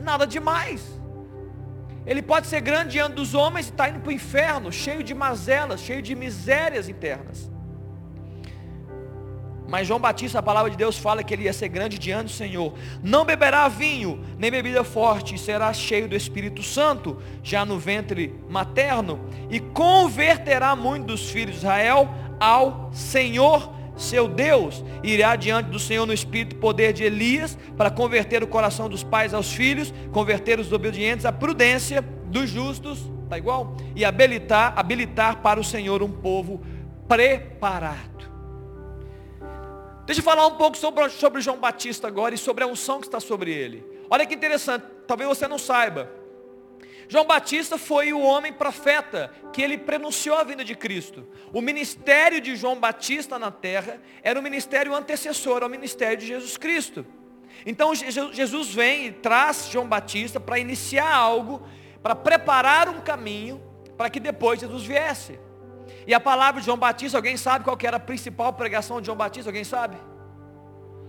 [0.07, 0.81] Nada demais.
[2.07, 5.13] Ele pode ser grande diante dos homens e está indo para o inferno, cheio de
[5.13, 7.51] mazelas, cheio de misérias internas.
[9.69, 12.31] Mas João Batista, a palavra de Deus fala que ele ia ser grande diante do
[12.31, 12.73] Senhor.
[13.03, 18.33] Não beberá vinho, nem bebida forte, e será cheio do Espírito Santo, já no ventre
[18.49, 19.19] materno,
[19.51, 24.85] e converterá muitos dos filhos de Israel ao Senhor seu Deus.
[25.03, 29.03] Irá diante do Senhor no espírito e poder de Elias, para converter o coração dos
[29.03, 33.77] pais aos filhos, converter os obedientes à prudência dos justos, tá igual?
[33.95, 36.61] E habilitar, habilitar para o Senhor um povo
[37.09, 38.17] preparado.
[40.05, 43.07] Deixa eu falar um pouco sobre, sobre João Batista agora e sobre a unção que
[43.07, 43.85] está sobre ele.
[44.09, 46.09] Olha que interessante, talvez você não saiba.
[47.09, 51.27] João Batista foi o homem profeta que ele prenunciou a vinda de Cristo.
[51.53, 56.57] O ministério de João Batista na terra era o ministério antecessor ao ministério de Jesus
[56.57, 57.07] Cristo.
[57.65, 61.67] Então Jesus vem e traz João Batista para iniciar algo,
[62.03, 63.63] para preparar um caminho
[63.97, 65.39] para que depois Jesus viesse.
[66.07, 69.17] E a palavra de João Batista, alguém sabe qual era a principal pregação de João
[69.17, 69.51] Batista?
[69.51, 69.97] Alguém sabe?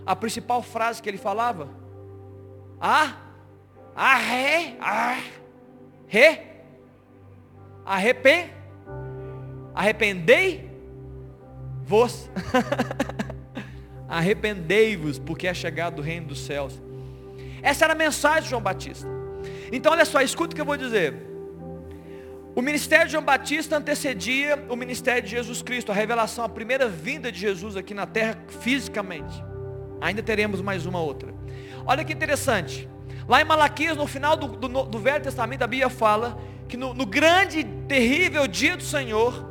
[0.06, 1.68] A principal frase que ele falava?
[2.80, 3.16] Ah,
[3.94, 5.18] ah, ré, ah,
[6.08, 6.40] re,
[7.84, 8.50] arrepend,
[9.74, 12.30] arrependei-vos,
[14.08, 16.80] arrependei-vos, porque é chegado o reino dos céus.
[17.62, 19.06] Essa era a mensagem de João Batista.
[19.70, 21.14] Então olha só, escuta o que eu vou dizer.
[22.56, 26.88] O ministério de João Batista antecedia o ministério de Jesus Cristo, a revelação, a primeira
[26.88, 29.44] vinda de Jesus aqui na terra fisicamente.
[30.00, 31.32] Ainda teremos mais uma outra.
[31.86, 32.88] Olha que interessante.
[33.28, 36.94] Lá em Malaquias, no final do, do, do Velho Testamento, a Bíblia fala que no,
[36.94, 39.46] no grande, terrível dia do Senhor,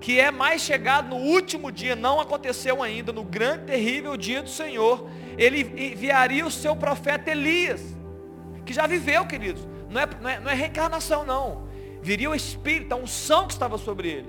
[0.00, 4.50] que é mais chegado no último dia, não aconteceu ainda, no grande, terrível dia do
[4.50, 5.08] Senhor,
[5.38, 7.96] ele enviaria o seu profeta Elias,
[8.66, 9.66] que já viveu, queridos.
[9.88, 11.70] Não é, não é, não é reencarnação, não
[12.02, 14.28] viria o Espírito, a unção que estava sobre ele.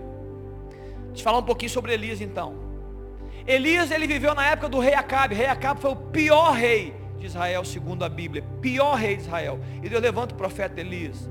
[1.08, 2.56] Deixa eu falar um pouquinho sobre Elias então.
[3.46, 5.36] Elias ele viveu na época do rei Acabe.
[5.36, 8.44] Rei Acabe foi o pior rei de Israel, segundo a Bíblia.
[8.62, 9.60] Pior rei de Israel.
[9.82, 11.30] E Deus levanta o profeta Elias.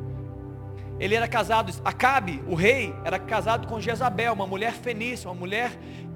[0.98, 5.72] Ele era casado, Acabe, o rei, era casado com Jezabel, uma mulher fenícia, uma mulher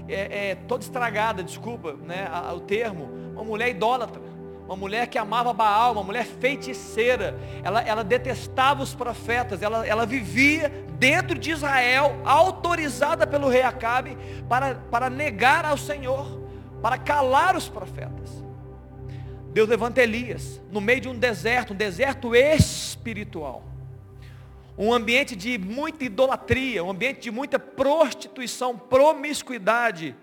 [0.09, 4.27] é, é, toda estragada, desculpa né, o termo, uma mulher idólatra
[4.67, 10.05] uma mulher que amava Baal, uma mulher feiticeira, ela, ela detestava os profetas, ela, ela
[10.05, 16.41] vivia dentro de Israel, autorizada pelo rei Acabe, para, para negar ao Senhor,
[16.83, 18.46] para calar os profetas.
[19.57, 23.65] Deus levanta Elias, no meio de um deserto, um deserto espiritual.
[24.77, 30.15] Um ambiente de muita idolatria, um ambiente de muita prostituição, promiscuidade,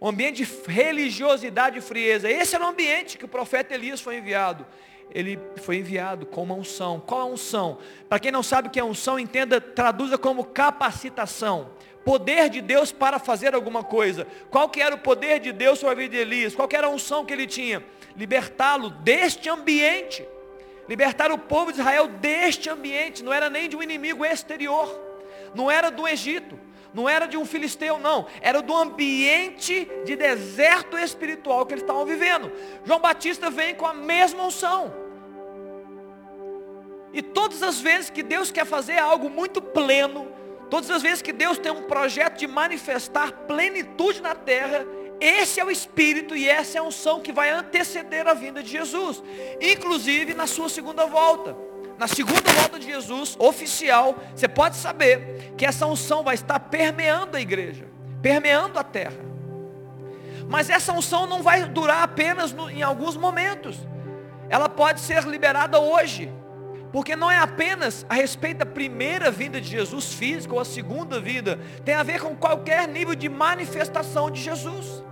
[0.00, 2.30] um ambiente de religiosidade e frieza.
[2.30, 4.64] Esse era o ambiente que o profeta Elias foi enviado.
[5.10, 7.00] Ele foi enviado com uma unção.
[7.04, 7.78] Qual a unção?
[8.08, 11.70] Para quem não sabe o que é unção, entenda, traduza como capacitação.
[12.04, 14.28] Poder de Deus para fazer alguma coisa.
[14.48, 16.54] Qual que era o poder de Deus sobre a vida de Elias?
[16.54, 17.82] Qual que era a unção que ele tinha?
[18.16, 20.26] Libertá-lo deste ambiente.
[20.88, 23.22] Libertar o povo de Israel deste ambiente.
[23.22, 24.88] Não era nem de um inimigo exterior.
[25.54, 26.58] Não era do Egito
[26.96, 28.26] não era de um filisteu, não.
[28.40, 32.50] Era do ambiente de deserto espiritual que eles estavam vivendo.
[32.86, 34.94] João Batista vem com a mesma unção.
[37.12, 40.26] E todas as vezes que Deus quer fazer algo muito pleno,
[40.70, 44.86] todas as vezes que Deus tem um projeto de manifestar plenitude na terra,
[45.20, 48.70] esse é o Espírito e essa é a unção que vai anteceder a vinda de
[48.70, 49.22] Jesus,
[49.60, 51.66] inclusive na sua segunda volta
[51.98, 57.36] na segunda volta de Jesus, oficial, você pode saber que essa unção vai estar permeando
[57.36, 57.86] a igreja,
[58.20, 59.24] permeando a terra.
[60.48, 63.78] Mas essa unção não vai durar apenas no, em alguns momentos.
[64.48, 66.30] Ela pode ser liberada hoje.
[66.96, 71.20] Porque não é apenas a respeito da primeira vinda de Jesus física ou a segunda
[71.20, 71.60] vida.
[71.84, 75.04] Tem a ver com qualquer nível de manifestação de Jesus.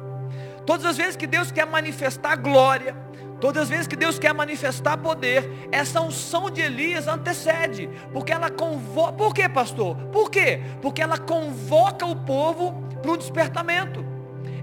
[0.64, 2.96] Todas as vezes que Deus quer manifestar glória,
[3.38, 8.50] Todas as vezes que Deus quer manifestar poder, essa unção de Elias antecede, porque ela
[8.50, 9.12] convoca.
[9.12, 9.94] Por quê, pastor?
[10.10, 10.62] Por quê?
[10.80, 14.02] Porque ela convoca o povo para um despertamento.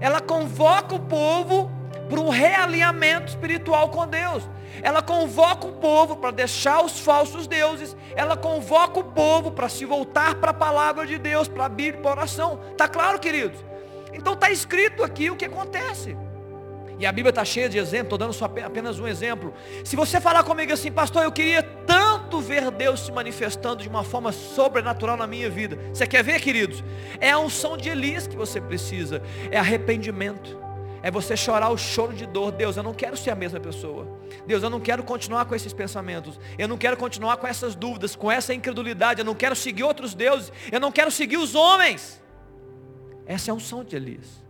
[0.00, 1.70] Ela convoca o povo
[2.12, 4.46] para um realinhamento espiritual com Deus.
[4.82, 7.96] Ela convoca o povo para deixar os falsos deuses.
[8.14, 12.02] Ela convoca o povo para se voltar para a palavra de Deus, para a Bíblia,
[12.02, 12.60] para a oração.
[12.70, 13.64] Está claro, queridos?
[14.12, 16.14] Então está escrito aqui o que acontece.
[16.98, 19.54] E a Bíblia está cheia de exemplos, estou dando só apenas um exemplo.
[19.82, 24.04] Se você falar comigo assim, pastor, eu queria tanto ver Deus se manifestando de uma
[24.04, 25.78] forma sobrenatural na minha vida.
[25.94, 26.84] Você quer ver, queridos?
[27.18, 29.22] É a unção de Elias que você precisa.
[29.50, 30.71] É arrependimento.
[31.02, 32.52] É você chorar o choro de dor.
[32.52, 34.06] Deus, eu não quero ser a mesma pessoa.
[34.46, 36.38] Deus, eu não quero continuar com esses pensamentos.
[36.56, 39.20] Eu não quero continuar com essas dúvidas, com essa incredulidade.
[39.20, 40.52] Eu não quero seguir outros deuses.
[40.70, 42.22] Eu não quero seguir os homens.
[43.26, 44.42] Essa é a unção de Elias.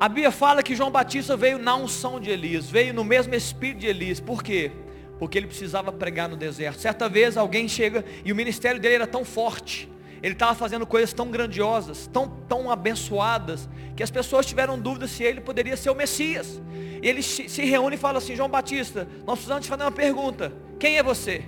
[0.00, 3.80] A Bíblia fala que João Batista veio na unção de Elias, veio no mesmo espírito
[3.80, 4.18] de Elias.
[4.18, 4.72] Por quê?
[5.20, 6.80] Porque ele precisava pregar no deserto.
[6.80, 9.88] Certa vez alguém chega e o ministério dele era tão forte,
[10.22, 15.22] ele estava fazendo coisas tão grandiosas, tão, tão abençoadas, que as pessoas tiveram dúvida se
[15.22, 16.60] ele poderia ser o Messias.
[17.02, 20.52] E ele se reúne e fala assim, João Batista, nós precisamos te fazer uma pergunta.
[20.78, 21.44] Quem é você?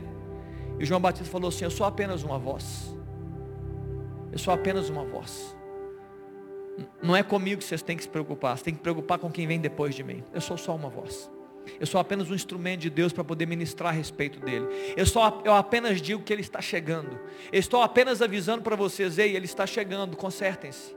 [0.79, 2.97] E João Batista falou assim, eu sou apenas uma voz.
[4.31, 5.55] Eu sou apenas uma voz.
[7.03, 9.31] Não é comigo que vocês têm que se preocupar, vocês têm que se preocupar com
[9.31, 10.25] quem vem depois de mim.
[10.33, 11.31] Eu sou só uma voz.
[11.79, 14.67] Eu sou apenas um instrumento de Deus para poder ministrar a respeito dele.
[14.97, 17.19] Eu, só, eu apenas digo que ele está chegando.
[17.53, 20.95] Eu estou apenas avisando para vocês, ei, ele está chegando, consertem-se.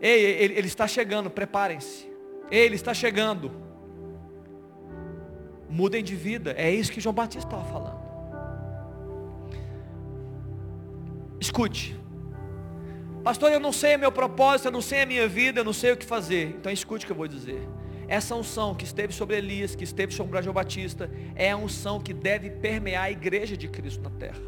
[0.00, 2.10] Ei, ele, ele está chegando, preparem-se.
[2.50, 3.52] Ei, ele está chegando.
[5.68, 6.54] Mudem de vida.
[6.56, 8.00] É isso que João Batista estava falando.
[11.40, 11.98] Escute.
[13.22, 15.72] Pastor, eu não sei o meu propósito, eu não sei a minha vida, eu não
[15.72, 16.54] sei o que fazer.
[16.58, 17.60] Então escute o que eu vou dizer.
[18.10, 22.12] Essa unção que esteve sobre Elias, que esteve sobre João Batista, é a unção que
[22.12, 24.42] deve permear a igreja de Cristo na terra.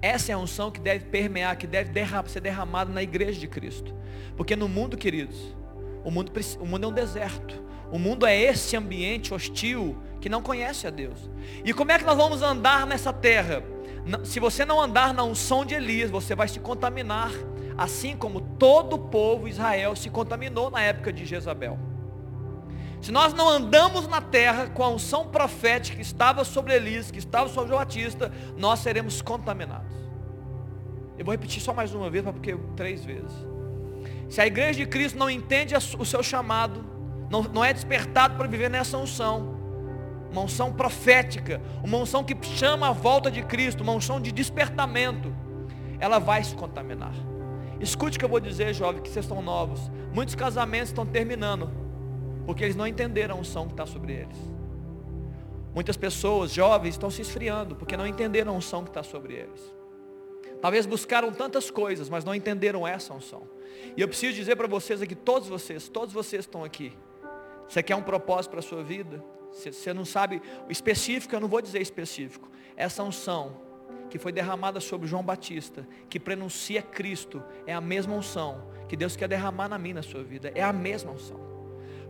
[0.00, 1.90] Essa é a unção que deve permear, que deve
[2.28, 3.92] ser derramada na igreja de Cristo.
[4.36, 5.56] Porque no mundo, queridos,
[6.04, 7.60] o mundo, o mundo é um deserto.
[7.90, 11.28] O mundo é esse ambiente hostil que não conhece a Deus.
[11.64, 13.60] E como é que nós vamos andar nessa terra?
[14.22, 17.32] se você não andar na unção de Elias, você vai se contaminar,
[17.76, 21.76] assim como todo o povo Israel se contaminou na época de Jezabel.
[23.04, 27.18] Se nós não andamos na terra com a unção profética que estava sobre Elias, que
[27.18, 29.94] estava sobre João Batista, nós seremos contaminados.
[31.18, 33.30] Eu vou repetir só mais uma vez, porque três vezes.
[34.30, 36.82] Se a igreja de Cristo não entende o seu chamado,
[37.28, 39.54] não, não é despertado para viver nessa unção,
[40.32, 45.30] uma unção profética, uma unção que chama a volta de Cristo, uma unção de despertamento,
[46.00, 47.12] ela vai se contaminar.
[47.78, 49.90] Escute o que eu vou dizer, jovem, que vocês estão novos.
[50.10, 51.83] Muitos casamentos estão terminando,
[52.46, 54.38] porque eles não entenderam a unção que está sobre eles.
[55.74, 59.74] Muitas pessoas, jovens, estão se esfriando, porque não entenderam a unção que está sobre eles.
[60.60, 63.42] Talvez buscaram tantas coisas, mas não entenderam essa unção.
[63.96, 66.96] E eu preciso dizer para vocês aqui, todos vocês, todos vocês estão aqui.
[67.68, 69.22] Você quer um propósito para a sua vida?
[69.52, 72.48] Você não sabe, o específico, eu não vou dizer específico.
[72.76, 73.60] Essa unção
[74.08, 79.16] que foi derramada sobre João Batista, que prenuncia Cristo, é a mesma unção que Deus
[79.16, 80.52] quer derramar na minha, na sua vida.
[80.54, 81.53] É a mesma unção.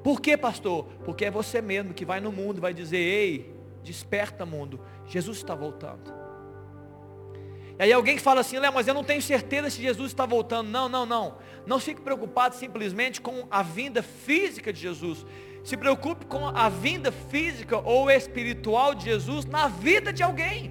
[0.05, 0.85] Por que, pastor?
[1.03, 5.39] Porque é você mesmo que vai no mundo e vai dizer, ei, desperta mundo, Jesus
[5.39, 6.13] está voltando.
[7.79, 10.69] E aí alguém fala assim, Léo, mas eu não tenho certeza se Jesus está voltando.
[10.69, 11.39] Não, não, não.
[11.67, 15.25] Não fique preocupado simplesmente com a vinda física de Jesus.
[15.65, 20.71] Se preocupe com a vinda física ou espiritual de Jesus na vida de alguém.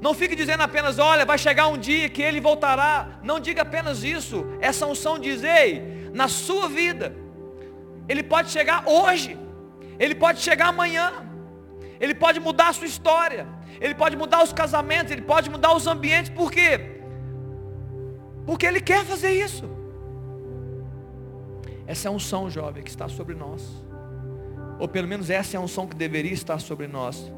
[0.00, 3.18] Não fique dizendo apenas, olha, vai chegar um dia que ele voltará.
[3.24, 4.46] Não diga apenas isso.
[4.60, 7.29] Essa unção diz, ei, na sua vida.
[8.10, 9.38] Ele pode chegar hoje.
[9.96, 11.08] Ele pode chegar amanhã.
[12.00, 13.46] Ele pode mudar a sua história.
[13.80, 15.12] Ele pode mudar os casamentos.
[15.12, 16.28] Ele pode mudar os ambientes.
[16.40, 16.70] Por quê?
[18.44, 19.64] Porque Ele quer fazer isso.
[21.86, 23.62] Essa é a unção, jovem, que está sobre nós.
[24.80, 27.32] Ou pelo menos essa é a unção que deveria estar sobre nós.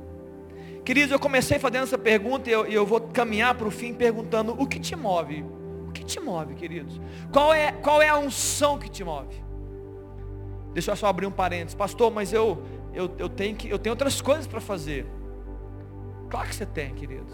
[0.87, 4.57] Queridos, eu comecei fazendo essa pergunta e eu, eu vou caminhar para o fim perguntando,
[4.59, 5.45] o que te move?
[5.87, 6.99] O que te move, queridos?
[7.31, 9.52] Qual é, qual é a unção que te move?
[10.73, 11.75] Deixa eu só abrir um parênteses.
[11.75, 12.63] Pastor, mas eu,
[12.95, 15.07] eu, eu, tenho, que, eu tenho outras coisas para fazer.
[16.31, 17.33] Claro que você tem, queridos.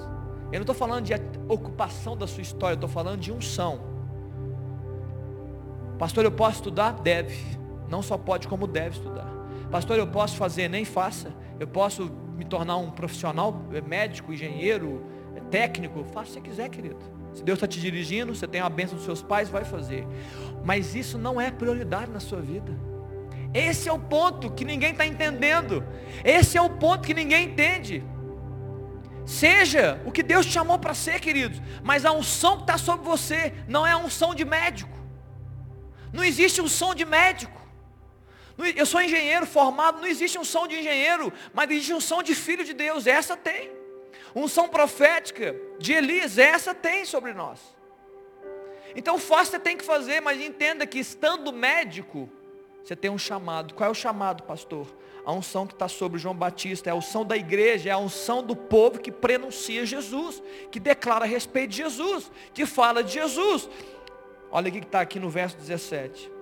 [0.51, 1.13] Eu não estou falando de
[1.49, 3.81] ocupação da sua história, eu estou falando de unção.
[5.99, 6.93] Pastor, eu posso estudar?
[6.93, 7.37] Deve.
[7.89, 9.29] Não só pode, como deve estudar.
[9.71, 10.69] Pastor, eu posso fazer?
[10.69, 11.33] Nem faça.
[11.61, 15.03] Eu posso me tornar um profissional, eh, médico, engenheiro,
[15.35, 16.05] eh, técnico?
[16.05, 16.99] Faça se quiser, querido.
[17.35, 20.07] Se Deus está te dirigindo, você tem a bênção dos seus pais, vai fazer.
[20.65, 22.73] Mas isso não é prioridade na sua vida.
[23.53, 25.85] Esse é o ponto que ninguém está entendendo.
[26.25, 28.05] Esse é o ponto que ninguém entende.
[29.27, 31.61] Seja o que Deus te chamou para ser, queridos.
[31.83, 34.97] Mas a unção que está sobre você não é a unção de médico.
[36.13, 37.59] Não existe som de médico.
[38.75, 42.65] Eu sou engenheiro formado, não existe um som de engenheiro, mas existe som de filho
[42.65, 43.07] de Deus.
[43.07, 43.71] Essa tem.
[44.49, 47.61] Som profética de Elias, essa tem sobre nós.
[48.97, 52.31] Então faça você tem que fazer, mas entenda que estando médico,
[52.89, 53.75] você tem um chamado.
[53.75, 54.87] Qual é o chamado, pastor?
[55.23, 58.43] A unção que está sobre João Batista, é a unção da igreja, é a unção
[58.43, 63.69] do povo que prenuncia Jesus, que declara a respeito de Jesus, que fala de Jesus.
[64.51, 66.33] Olha o que está aqui no verso 17.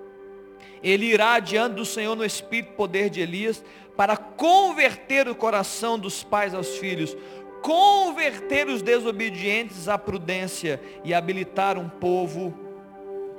[0.84, 3.64] Ele irá diante do Senhor no espírito poder de Elias,
[3.96, 7.16] para converter o coração dos pais aos filhos,
[7.60, 12.54] converter os desobedientes à prudência e habilitar um povo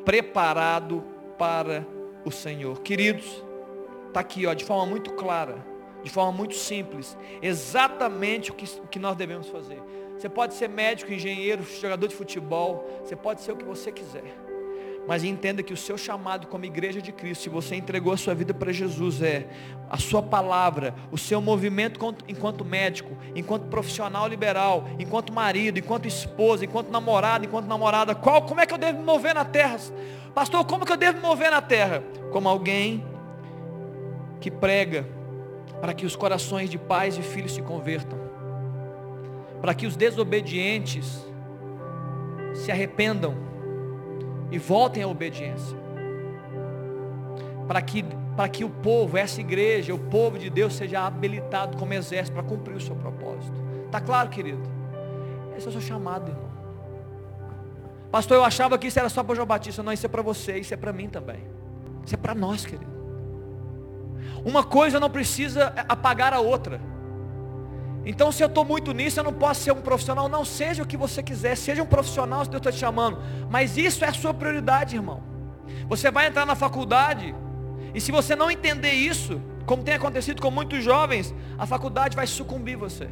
[0.04, 1.06] preparado
[1.38, 1.88] para
[2.28, 2.82] o Senhor.
[2.82, 3.44] Queridos,
[4.08, 5.66] está aqui, ó, de forma muito clara,
[6.04, 9.82] de forma muito simples, exatamente o que, o que nós devemos fazer.
[10.18, 14.36] Você pode ser médico, engenheiro, jogador de futebol, você pode ser o que você quiser.
[15.08, 18.36] Mas entenda que o seu chamado como igreja de Cristo, se você entregou a sua
[18.36, 19.48] vida para Jesus, é
[19.90, 21.98] a sua palavra, o seu movimento
[22.28, 28.14] enquanto médico, enquanto profissional liberal, enquanto marido, enquanto esposa, enquanto namorado, enquanto namorada.
[28.14, 29.78] Qual, como é que eu devo me mover na terra?
[30.36, 32.04] Pastor, como que eu devo me mover na terra?
[32.32, 33.06] Como alguém
[34.42, 35.08] que prega
[35.80, 38.20] para que os corações de pais e filhos se convertam,
[39.62, 41.26] para que os desobedientes
[42.54, 43.48] se arrependam
[44.52, 45.78] e voltem à obediência.
[47.68, 48.04] Para que,
[48.36, 52.44] para que o povo, essa igreja, o povo de Deus seja habilitado como exército para
[52.44, 53.62] cumprir o seu propósito.
[53.86, 54.62] Está claro, querido?
[55.58, 56.48] Esse é o seu chamado, irmão.
[58.12, 59.84] Pastor, eu achava que isso era só para João Batista.
[59.84, 61.44] Não, isso é para você, isso é para mim também.
[62.06, 62.98] Isso é para nós, querido.
[64.46, 66.80] Uma coisa não precisa apagar a outra.
[68.10, 70.30] Então, se eu estou muito nisso, eu não posso ser um profissional.
[70.30, 73.22] Não, seja o que você quiser, seja um profissional se Deus está te chamando.
[73.50, 75.22] Mas isso é a sua prioridade, irmão.
[75.90, 77.36] Você vai entrar na faculdade,
[77.94, 82.26] e se você não entender isso, como tem acontecido com muitos jovens, a faculdade vai
[82.26, 83.10] sucumbir você.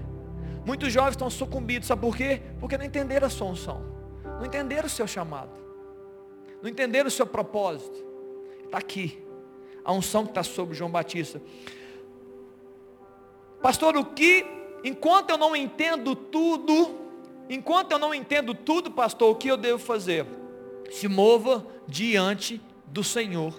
[0.66, 2.42] Muitos jovens estão sucumbidos, sabe por quê?
[2.62, 3.84] Porque não entenderam a sua unção,
[4.24, 5.52] não entenderam o seu chamado,
[6.62, 8.02] não entenderam o seu propósito.
[8.64, 9.22] Está aqui,
[9.84, 11.42] a unção que está sobre João Batista.
[13.62, 14.56] Pastor, o que
[14.86, 16.96] enquanto eu não entendo tudo,
[17.50, 20.28] enquanto eu não entendo tudo, pastor, o que eu devo fazer?
[20.92, 23.54] Se mova diante do Senhor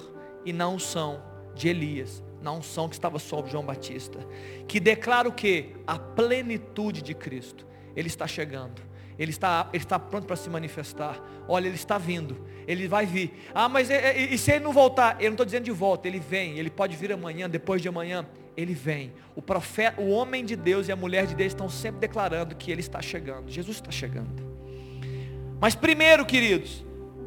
[0.45, 1.21] e na unção
[1.53, 4.21] de Elias, na unção que estava sobre João Batista,
[4.69, 5.75] que declara o que?
[5.85, 7.67] A plenitude de Cristo.
[7.97, 8.81] Ele está chegando.
[9.19, 11.21] Ele está, ele está pronto para se manifestar.
[11.49, 12.47] Olha, ele está vindo.
[12.69, 13.33] Ele vai vir.
[13.55, 15.17] Ah, mas e, e, e se ele não voltar?
[15.19, 16.07] Eu não estou dizendo de volta.
[16.07, 16.59] Ele vem.
[16.59, 18.27] Ele pode vir amanhã, depois de amanhã
[18.57, 19.13] ele vem.
[19.35, 22.71] O profeta, o homem de Deus e a mulher de Deus estão sempre declarando que
[22.71, 23.51] ele está chegando.
[23.51, 24.43] Jesus está chegando.
[25.61, 26.85] Mas primeiro, queridos,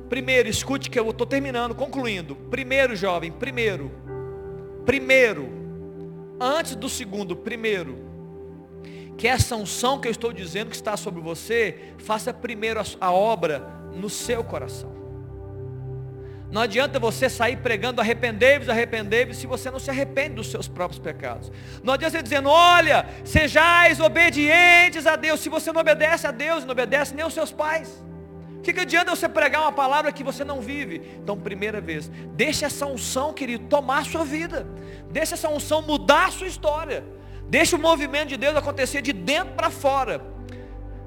[0.10, 2.36] primeiro, escute que eu estou terminando, concluindo.
[2.36, 3.92] Primeiro, jovem, primeiro,
[4.86, 5.50] primeiro,
[6.40, 8.10] antes do segundo, primeiro,
[9.18, 13.12] que essa unção que eu estou dizendo que está sobre você, faça primeiro a, a
[13.12, 13.60] obra
[13.94, 14.99] no seu coração.
[16.52, 21.00] Não adianta você sair pregando arrependei-vos, arrependei-vos, se você não se arrepende dos seus próprios
[21.00, 21.52] pecados.
[21.84, 26.64] Não adianta você dizendo, olha, sejais obedientes a Deus, se você não obedece a Deus,
[26.64, 28.04] não obedece nem aos seus pais.
[28.58, 31.02] O que, que adianta você pregar uma palavra que você não vive?
[31.22, 34.68] Então, primeira vez, deixe essa unção, querido, tomar a sua vida.
[35.12, 37.06] Deixe essa unção mudar a sua história.
[37.48, 40.39] Deixe o movimento de Deus acontecer de dentro para fora.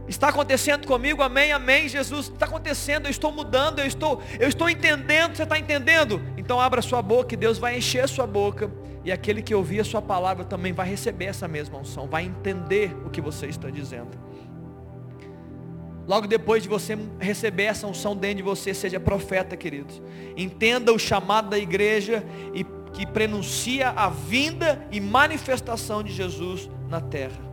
[0.08, 4.68] Está acontecendo comigo, amém, amém, Jesus, está acontecendo, eu estou mudando, eu estou, eu estou
[4.68, 6.20] entendendo, você está entendendo?
[6.36, 8.70] Então abra sua boca e Deus vai encher sua boca.
[9.04, 12.96] E aquele que ouvir a sua palavra também vai receber essa mesma unção, vai entender
[13.04, 14.10] o que você está dizendo.
[16.06, 20.02] Logo depois de você receber essa unção dentro de você, seja profeta, queridos.
[20.36, 27.00] Entenda o chamado da igreja e que prenuncia a vinda e manifestação de Jesus na
[27.00, 27.51] terra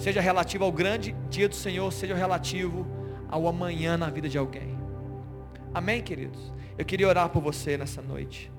[0.00, 2.86] seja relativo ao grande dia do Senhor, seja relativo
[3.28, 4.78] ao amanhã na vida de alguém.
[5.74, 6.40] Amém, queridos?
[6.78, 8.50] Eu queria orar por você nessa noite.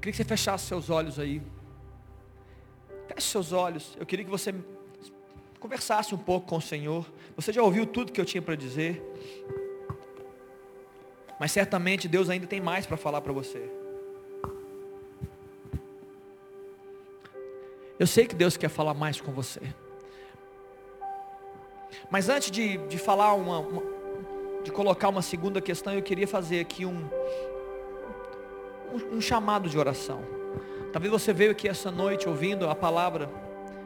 [0.00, 1.40] queria que você fechasse seus olhos aí.
[3.08, 3.96] Feche seus olhos.
[3.98, 4.54] Eu queria que você
[5.58, 7.10] conversasse um pouco com o Senhor.
[7.34, 9.02] Você já ouviu tudo que eu tinha para dizer.
[11.38, 13.79] Mas certamente Deus ainda tem mais para falar para você.
[18.00, 19.60] Eu sei que Deus quer falar mais com você.
[22.10, 23.82] Mas antes de, de falar uma, uma,
[24.64, 27.06] de colocar uma segunda questão, eu queria fazer aqui um,
[28.90, 30.22] um, um chamado de oração.
[30.94, 33.28] Talvez você veio aqui essa noite ouvindo a palavra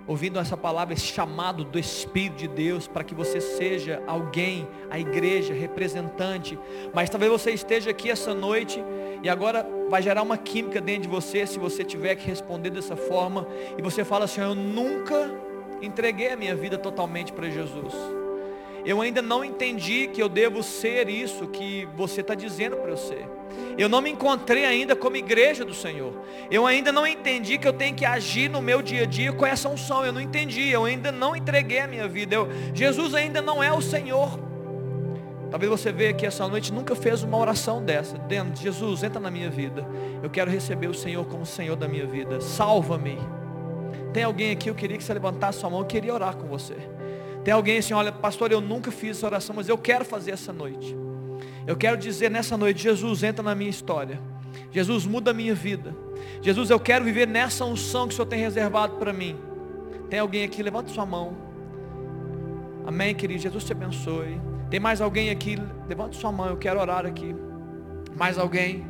[0.07, 4.99] ouvindo essa palavra, esse chamado do Espírito de Deus para que você seja alguém, a
[4.99, 6.59] igreja, representante.
[6.93, 8.83] Mas talvez você esteja aqui essa noite
[9.23, 12.97] e agora vai gerar uma química dentro de você se você tiver que responder dessa
[12.97, 13.47] forma
[13.79, 15.31] e você fala assim: Eu nunca
[15.83, 17.95] entreguei a minha vida totalmente para Jesus.
[18.85, 22.97] Eu ainda não entendi que eu devo ser isso que você está dizendo para eu
[22.99, 23.27] ser.
[23.79, 26.13] Eu não me encontrei ainda como igreja do Senhor.
[26.51, 29.47] Eu ainda não entendi que eu tenho que agir no meu dia a dia com
[29.47, 30.05] essa unção.
[30.05, 30.69] Eu não entendi.
[30.69, 32.35] Eu ainda não entreguei a minha vida.
[32.35, 34.39] Eu, Jesus ainda não é o Senhor.
[35.51, 38.19] Talvez você veja aqui essa noite nunca fez uma oração dessa.
[38.19, 39.87] Dentro, Jesus, entra na minha vida.
[40.23, 42.41] Eu quero receber o Senhor como Senhor da minha vida.
[42.41, 43.19] Salva-me.
[44.13, 46.77] Tem alguém aqui, eu queria que você levantasse sua mão, eu queria orar com você.
[47.45, 50.53] Tem alguém assim, olha, pastor, eu nunca fiz essa oração, mas eu quero fazer essa
[50.53, 50.97] noite.
[51.67, 54.21] Eu quero dizer nessa noite, Jesus entra na minha história.
[54.71, 55.95] Jesus muda a minha vida.
[56.41, 59.37] Jesus, eu quero viver nessa unção que o Senhor tem reservado para mim.
[60.09, 60.63] Tem alguém aqui?
[60.63, 61.37] Levanta sua mão.
[62.87, 63.41] Amém, querido.
[63.41, 64.41] Jesus te abençoe.
[64.75, 65.57] Tem mais alguém aqui?
[65.89, 66.49] Levanta sua mão.
[66.49, 67.33] Eu quero orar aqui.
[68.17, 68.85] Mais alguém?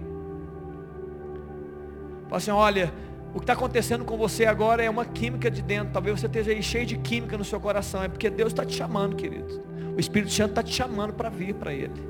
[2.22, 2.90] Fala assim: olha,
[3.34, 5.92] o que está acontecendo com você agora é uma química de dentro.
[5.92, 8.02] Talvez você esteja aí cheio de química no seu coração.
[8.02, 9.62] É porque Deus está te chamando, querido.
[9.94, 12.02] O Espírito Santo está te chamando para vir para Ele.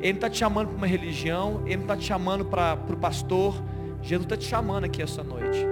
[0.00, 1.62] Ele está te chamando para uma religião.
[1.64, 3.54] Ele está te chamando para o pastor.
[4.02, 5.64] Jesus está te chamando aqui essa noite.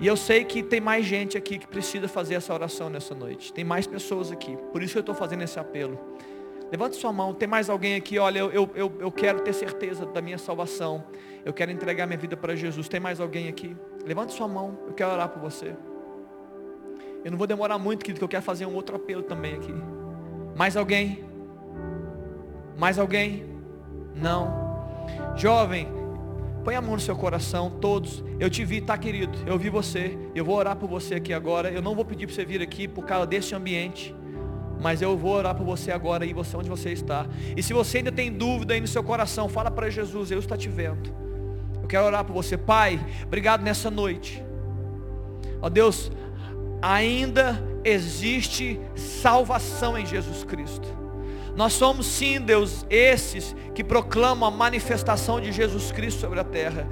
[0.00, 3.52] E eu sei que tem mais gente aqui que precisa fazer essa oração nessa noite.
[3.52, 4.56] Tem mais pessoas aqui.
[4.72, 6.00] Por isso eu estou fazendo esse apelo.
[6.70, 7.32] Levante sua mão.
[7.32, 8.18] Tem mais alguém aqui?
[8.18, 11.04] Olha, eu, eu, eu quero ter certeza da minha salvação.
[11.44, 12.88] Eu quero entregar minha vida para Jesus.
[12.88, 13.74] Tem mais alguém aqui?
[14.04, 14.78] Levante sua mão.
[14.86, 15.74] Eu quero orar por você.
[17.24, 19.74] Eu não vou demorar muito, querido, que eu quero fazer um outro apelo também aqui.
[20.56, 21.24] Mais alguém?
[22.76, 23.44] Mais alguém?
[24.14, 24.68] Não.
[25.36, 25.88] Jovem,
[26.64, 28.22] põe a mão no seu coração, todos.
[28.38, 29.36] Eu te vi, tá, querido?
[29.46, 30.18] Eu vi você.
[30.34, 31.70] Eu vou orar por você aqui agora.
[31.70, 34.14] Eu não vou pedir para você vir aqui por causa desse ambiente.
[34.80, 37.26] Mas eu vou orar por você agora e você onde você está.
[37.56, 40.56] E se você ainda tem dúvida aí no seu coração, fala para Jesus, eu está
[40.56, 41.10] te vendo.
[41.82, 43.00] Eu quero orar por você, Pai.
[43.24, 44.42] Obrigado nessa noite.
[45.60, 46.12] Ó Deus,
[46.80, 50.86] ainda existe salvação em Jesus Cristo.
[51.56, 56.86] Nós somos sim, Deus, esses que proclamam a manifestação de Jesus Cristo sobre a terra.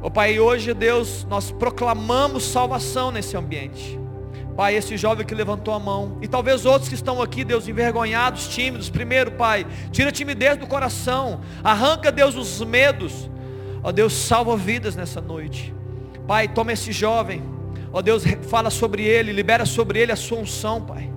[0.00, 4.05] Ó Pai, hoje, Deus, nós proclamamos salvação nesse ambiente.
[4.56, 8.48] Pai, esse jovem que levantou a mão, e talvez outros que estão aqui, Deus, envergonhados,
[8.48, 8.88] tímidos.
[8.88, 13.28] Primeiro, Pai, tira a timidez do coração, arranca, Deus, os medos.
[13.82, 15.74] Ó Deus, salva vidas nessa noite.
[16.26, 17.42] Pai, toma esse jovem,
[17.92, 21.10] ó Deus, fala sobre ele, libera sobre ele a sua unção, Pai.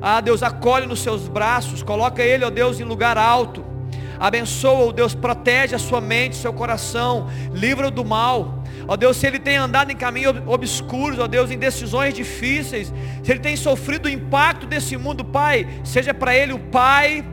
[0.00, 3.73] Ah, Deus, acolhe nos seus braços, coloca ele, ó Deus, em lugar alto.
[4.18, 8.62] Abençoa, ó Deus, protege a sua mente, seu coração, livra-o do mal.
[8.86, 12.92] Ó Deus, se ele tem andado em caminhos obscuros, ó Deus, em decisões difíceis,
[13.22, 17.24] se ele tem sofrido o impacto desse mundo, Pai, seja para ele o Pai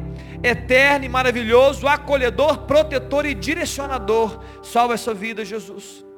[0.44, 4.40] eterno e maravilhoso, acolhedor, protetor e direcionador.
[4.64, 6.11] Salva essa vida, Jesus.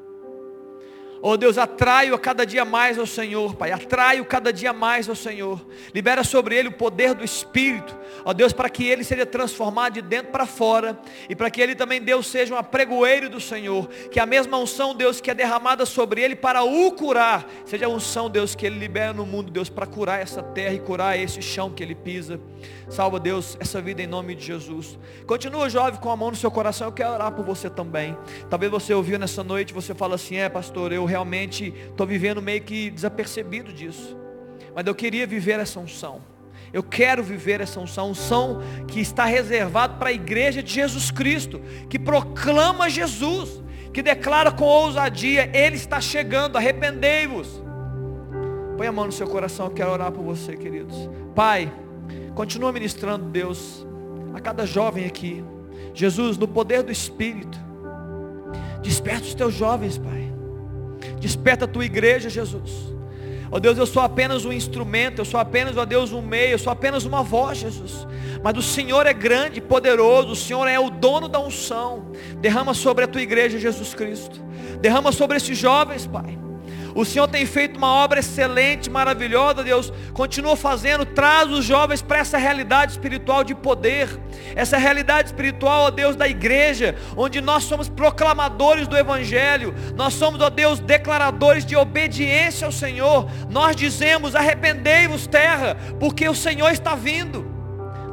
[1.26, 3.72] Oh Deus, atraio a cada dia mais ao Senhor, Pai.
[3.72, 5.66] Atraio cada dia mais ao Senhor.
[5.96, 7.98] Libera sobre ele o poder do Espírito.
[8.26, 11.00] Ó oh Deus, para que ele seja transformado de dentro para fora.
[11.30, 13.88] E para que ele também, Deus, seja um apregoeiro do Senhor.
[14.12, 17.90] Que a mesma unção, Deus, que é derramada sobre ele para o curar, seja a
[17.90, 21.42] unção, Deus, que ele libera no mundo, Deus, para curar essa terra e curar esse
[21.42, 22.38] chão que ele pisa.
[22.90, 25.00] Salva, Deus, essa vida em nome de Jesus.
[25.26, 26.88] Continua, jovem, com a mão no seu coração.
[26.88, 28.18] Eu quero orar por você também.
[28.50, 32.62] Talvez você ouviu nessa noite, você fala assim, é pastor, eu realmente estou vivendo meio
[32.62, 34.18] que desapercebido disso.
[34.76, 36.22] Mas eu queria viver essa unção.
[36.74, 41.62] Eu quero viver essa unção, unção que está reservado para a igreja de Jesus Cristo,
[41.88, 43.62] que proclama Jesus,
[43.94, 47.62] que declara com ousadia, Ele está chegando, arrependei-vos.
[48.76, 50.98] Põe a mão no seu coração, eu quero orar por você, queridos.
[51.36, 51.72] Pai,
[52.34, 53.86] continua ministrando, Deus,
[54.34, 55.46] a cada jovem aqui.
[55.94, 57.60] Jesus, no poder do Espírito,
[58.82, 60.23] desperta os teus jovens, Pai.
[61.24, 62.94] Desperta a tua igreja, Jesus.
[63.50, 66.22] Ó oh Deus, eu sou apenas um instrumento, eu sou apenas, ó oh Deus, um
[66.22, 68.06] meio, eu sou apenas uma voz, Jesus.
[68.44, 72.12] Mas o Senhor é grande, poderoso, o Senhor é o dono da unção.
[72.42, 74.42] Derrama sobre a tua igreja, Jesus Cristo.
[74.82, 76.43] Derrama sobre esses jovens, Pai.
[76.96, 79.92] O Senhor tem feito uma obra excelente, maravilhosa, Deus.
[80.14, 84.08] Continua fazendo, traz os jovens para essa realidade espiritual de poder.
[84.56, 89.74] Essa realidade espiritual, ó Deus, da igreja, onde nós somos proclamadores do Evangelho.
[89.96, 93.28] Nós somos, ó Deus, declaradores de obediência ao Senhor.
[93.50, 97.52] Nós dizemos, arrependei-vos terra, porque o Senhor está vindo.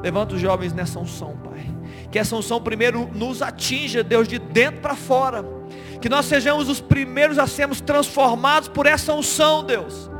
[0.02, 1.66] Levanta os jovens nessa unção, Pai.
[2.10, 5.59] Que essa unção primeiro nos atinja, Deus, de dentro para fora
[6.00, 10.10] que nós sejamos os primeiros a sermos transformados por essa unção, Deus,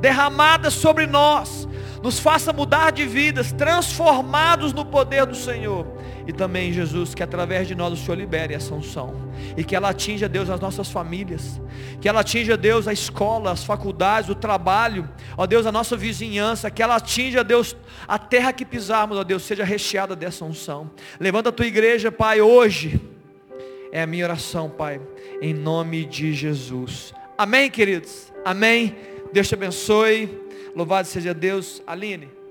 [0.00, 1.68] derramada sobre nós,
[2.02, 5.86] nos faça mudar de vidas, transformados no poder do Senhor.
[6.26, 9.14] E também, Jesus, que através de nós o Senhor libere essa unção.
[9.56, 11.60] E que ela atinja, Deus, as nossas famílias.
[12.00, 15.08] Que ela atinja, Deus, a escola, as faculdades, o trabalho.
[15.36, 16.70] Ó Deus, a nossa vizinhança.
[16.70, 17.76] Que ela atinja, Deus,
[18.06, 20.90] a terra que pisarmos, ó Deus, seja recheada dessa unção.
[21.18, 23.00] Levanta a tua igreja, Pai, hoje.
[23.92, 25.00] É a minha oração, Pai
[25.42, 27.12] em nome de Jesus.
[27.36, 28.32] Amém, queridos?
[28.44, 28.94] Amém.
[29.32, 30.30] Deus te abençoe.
[30.74, 31.82] Louvado seja Deus.
[31.84, 32.41] Aline.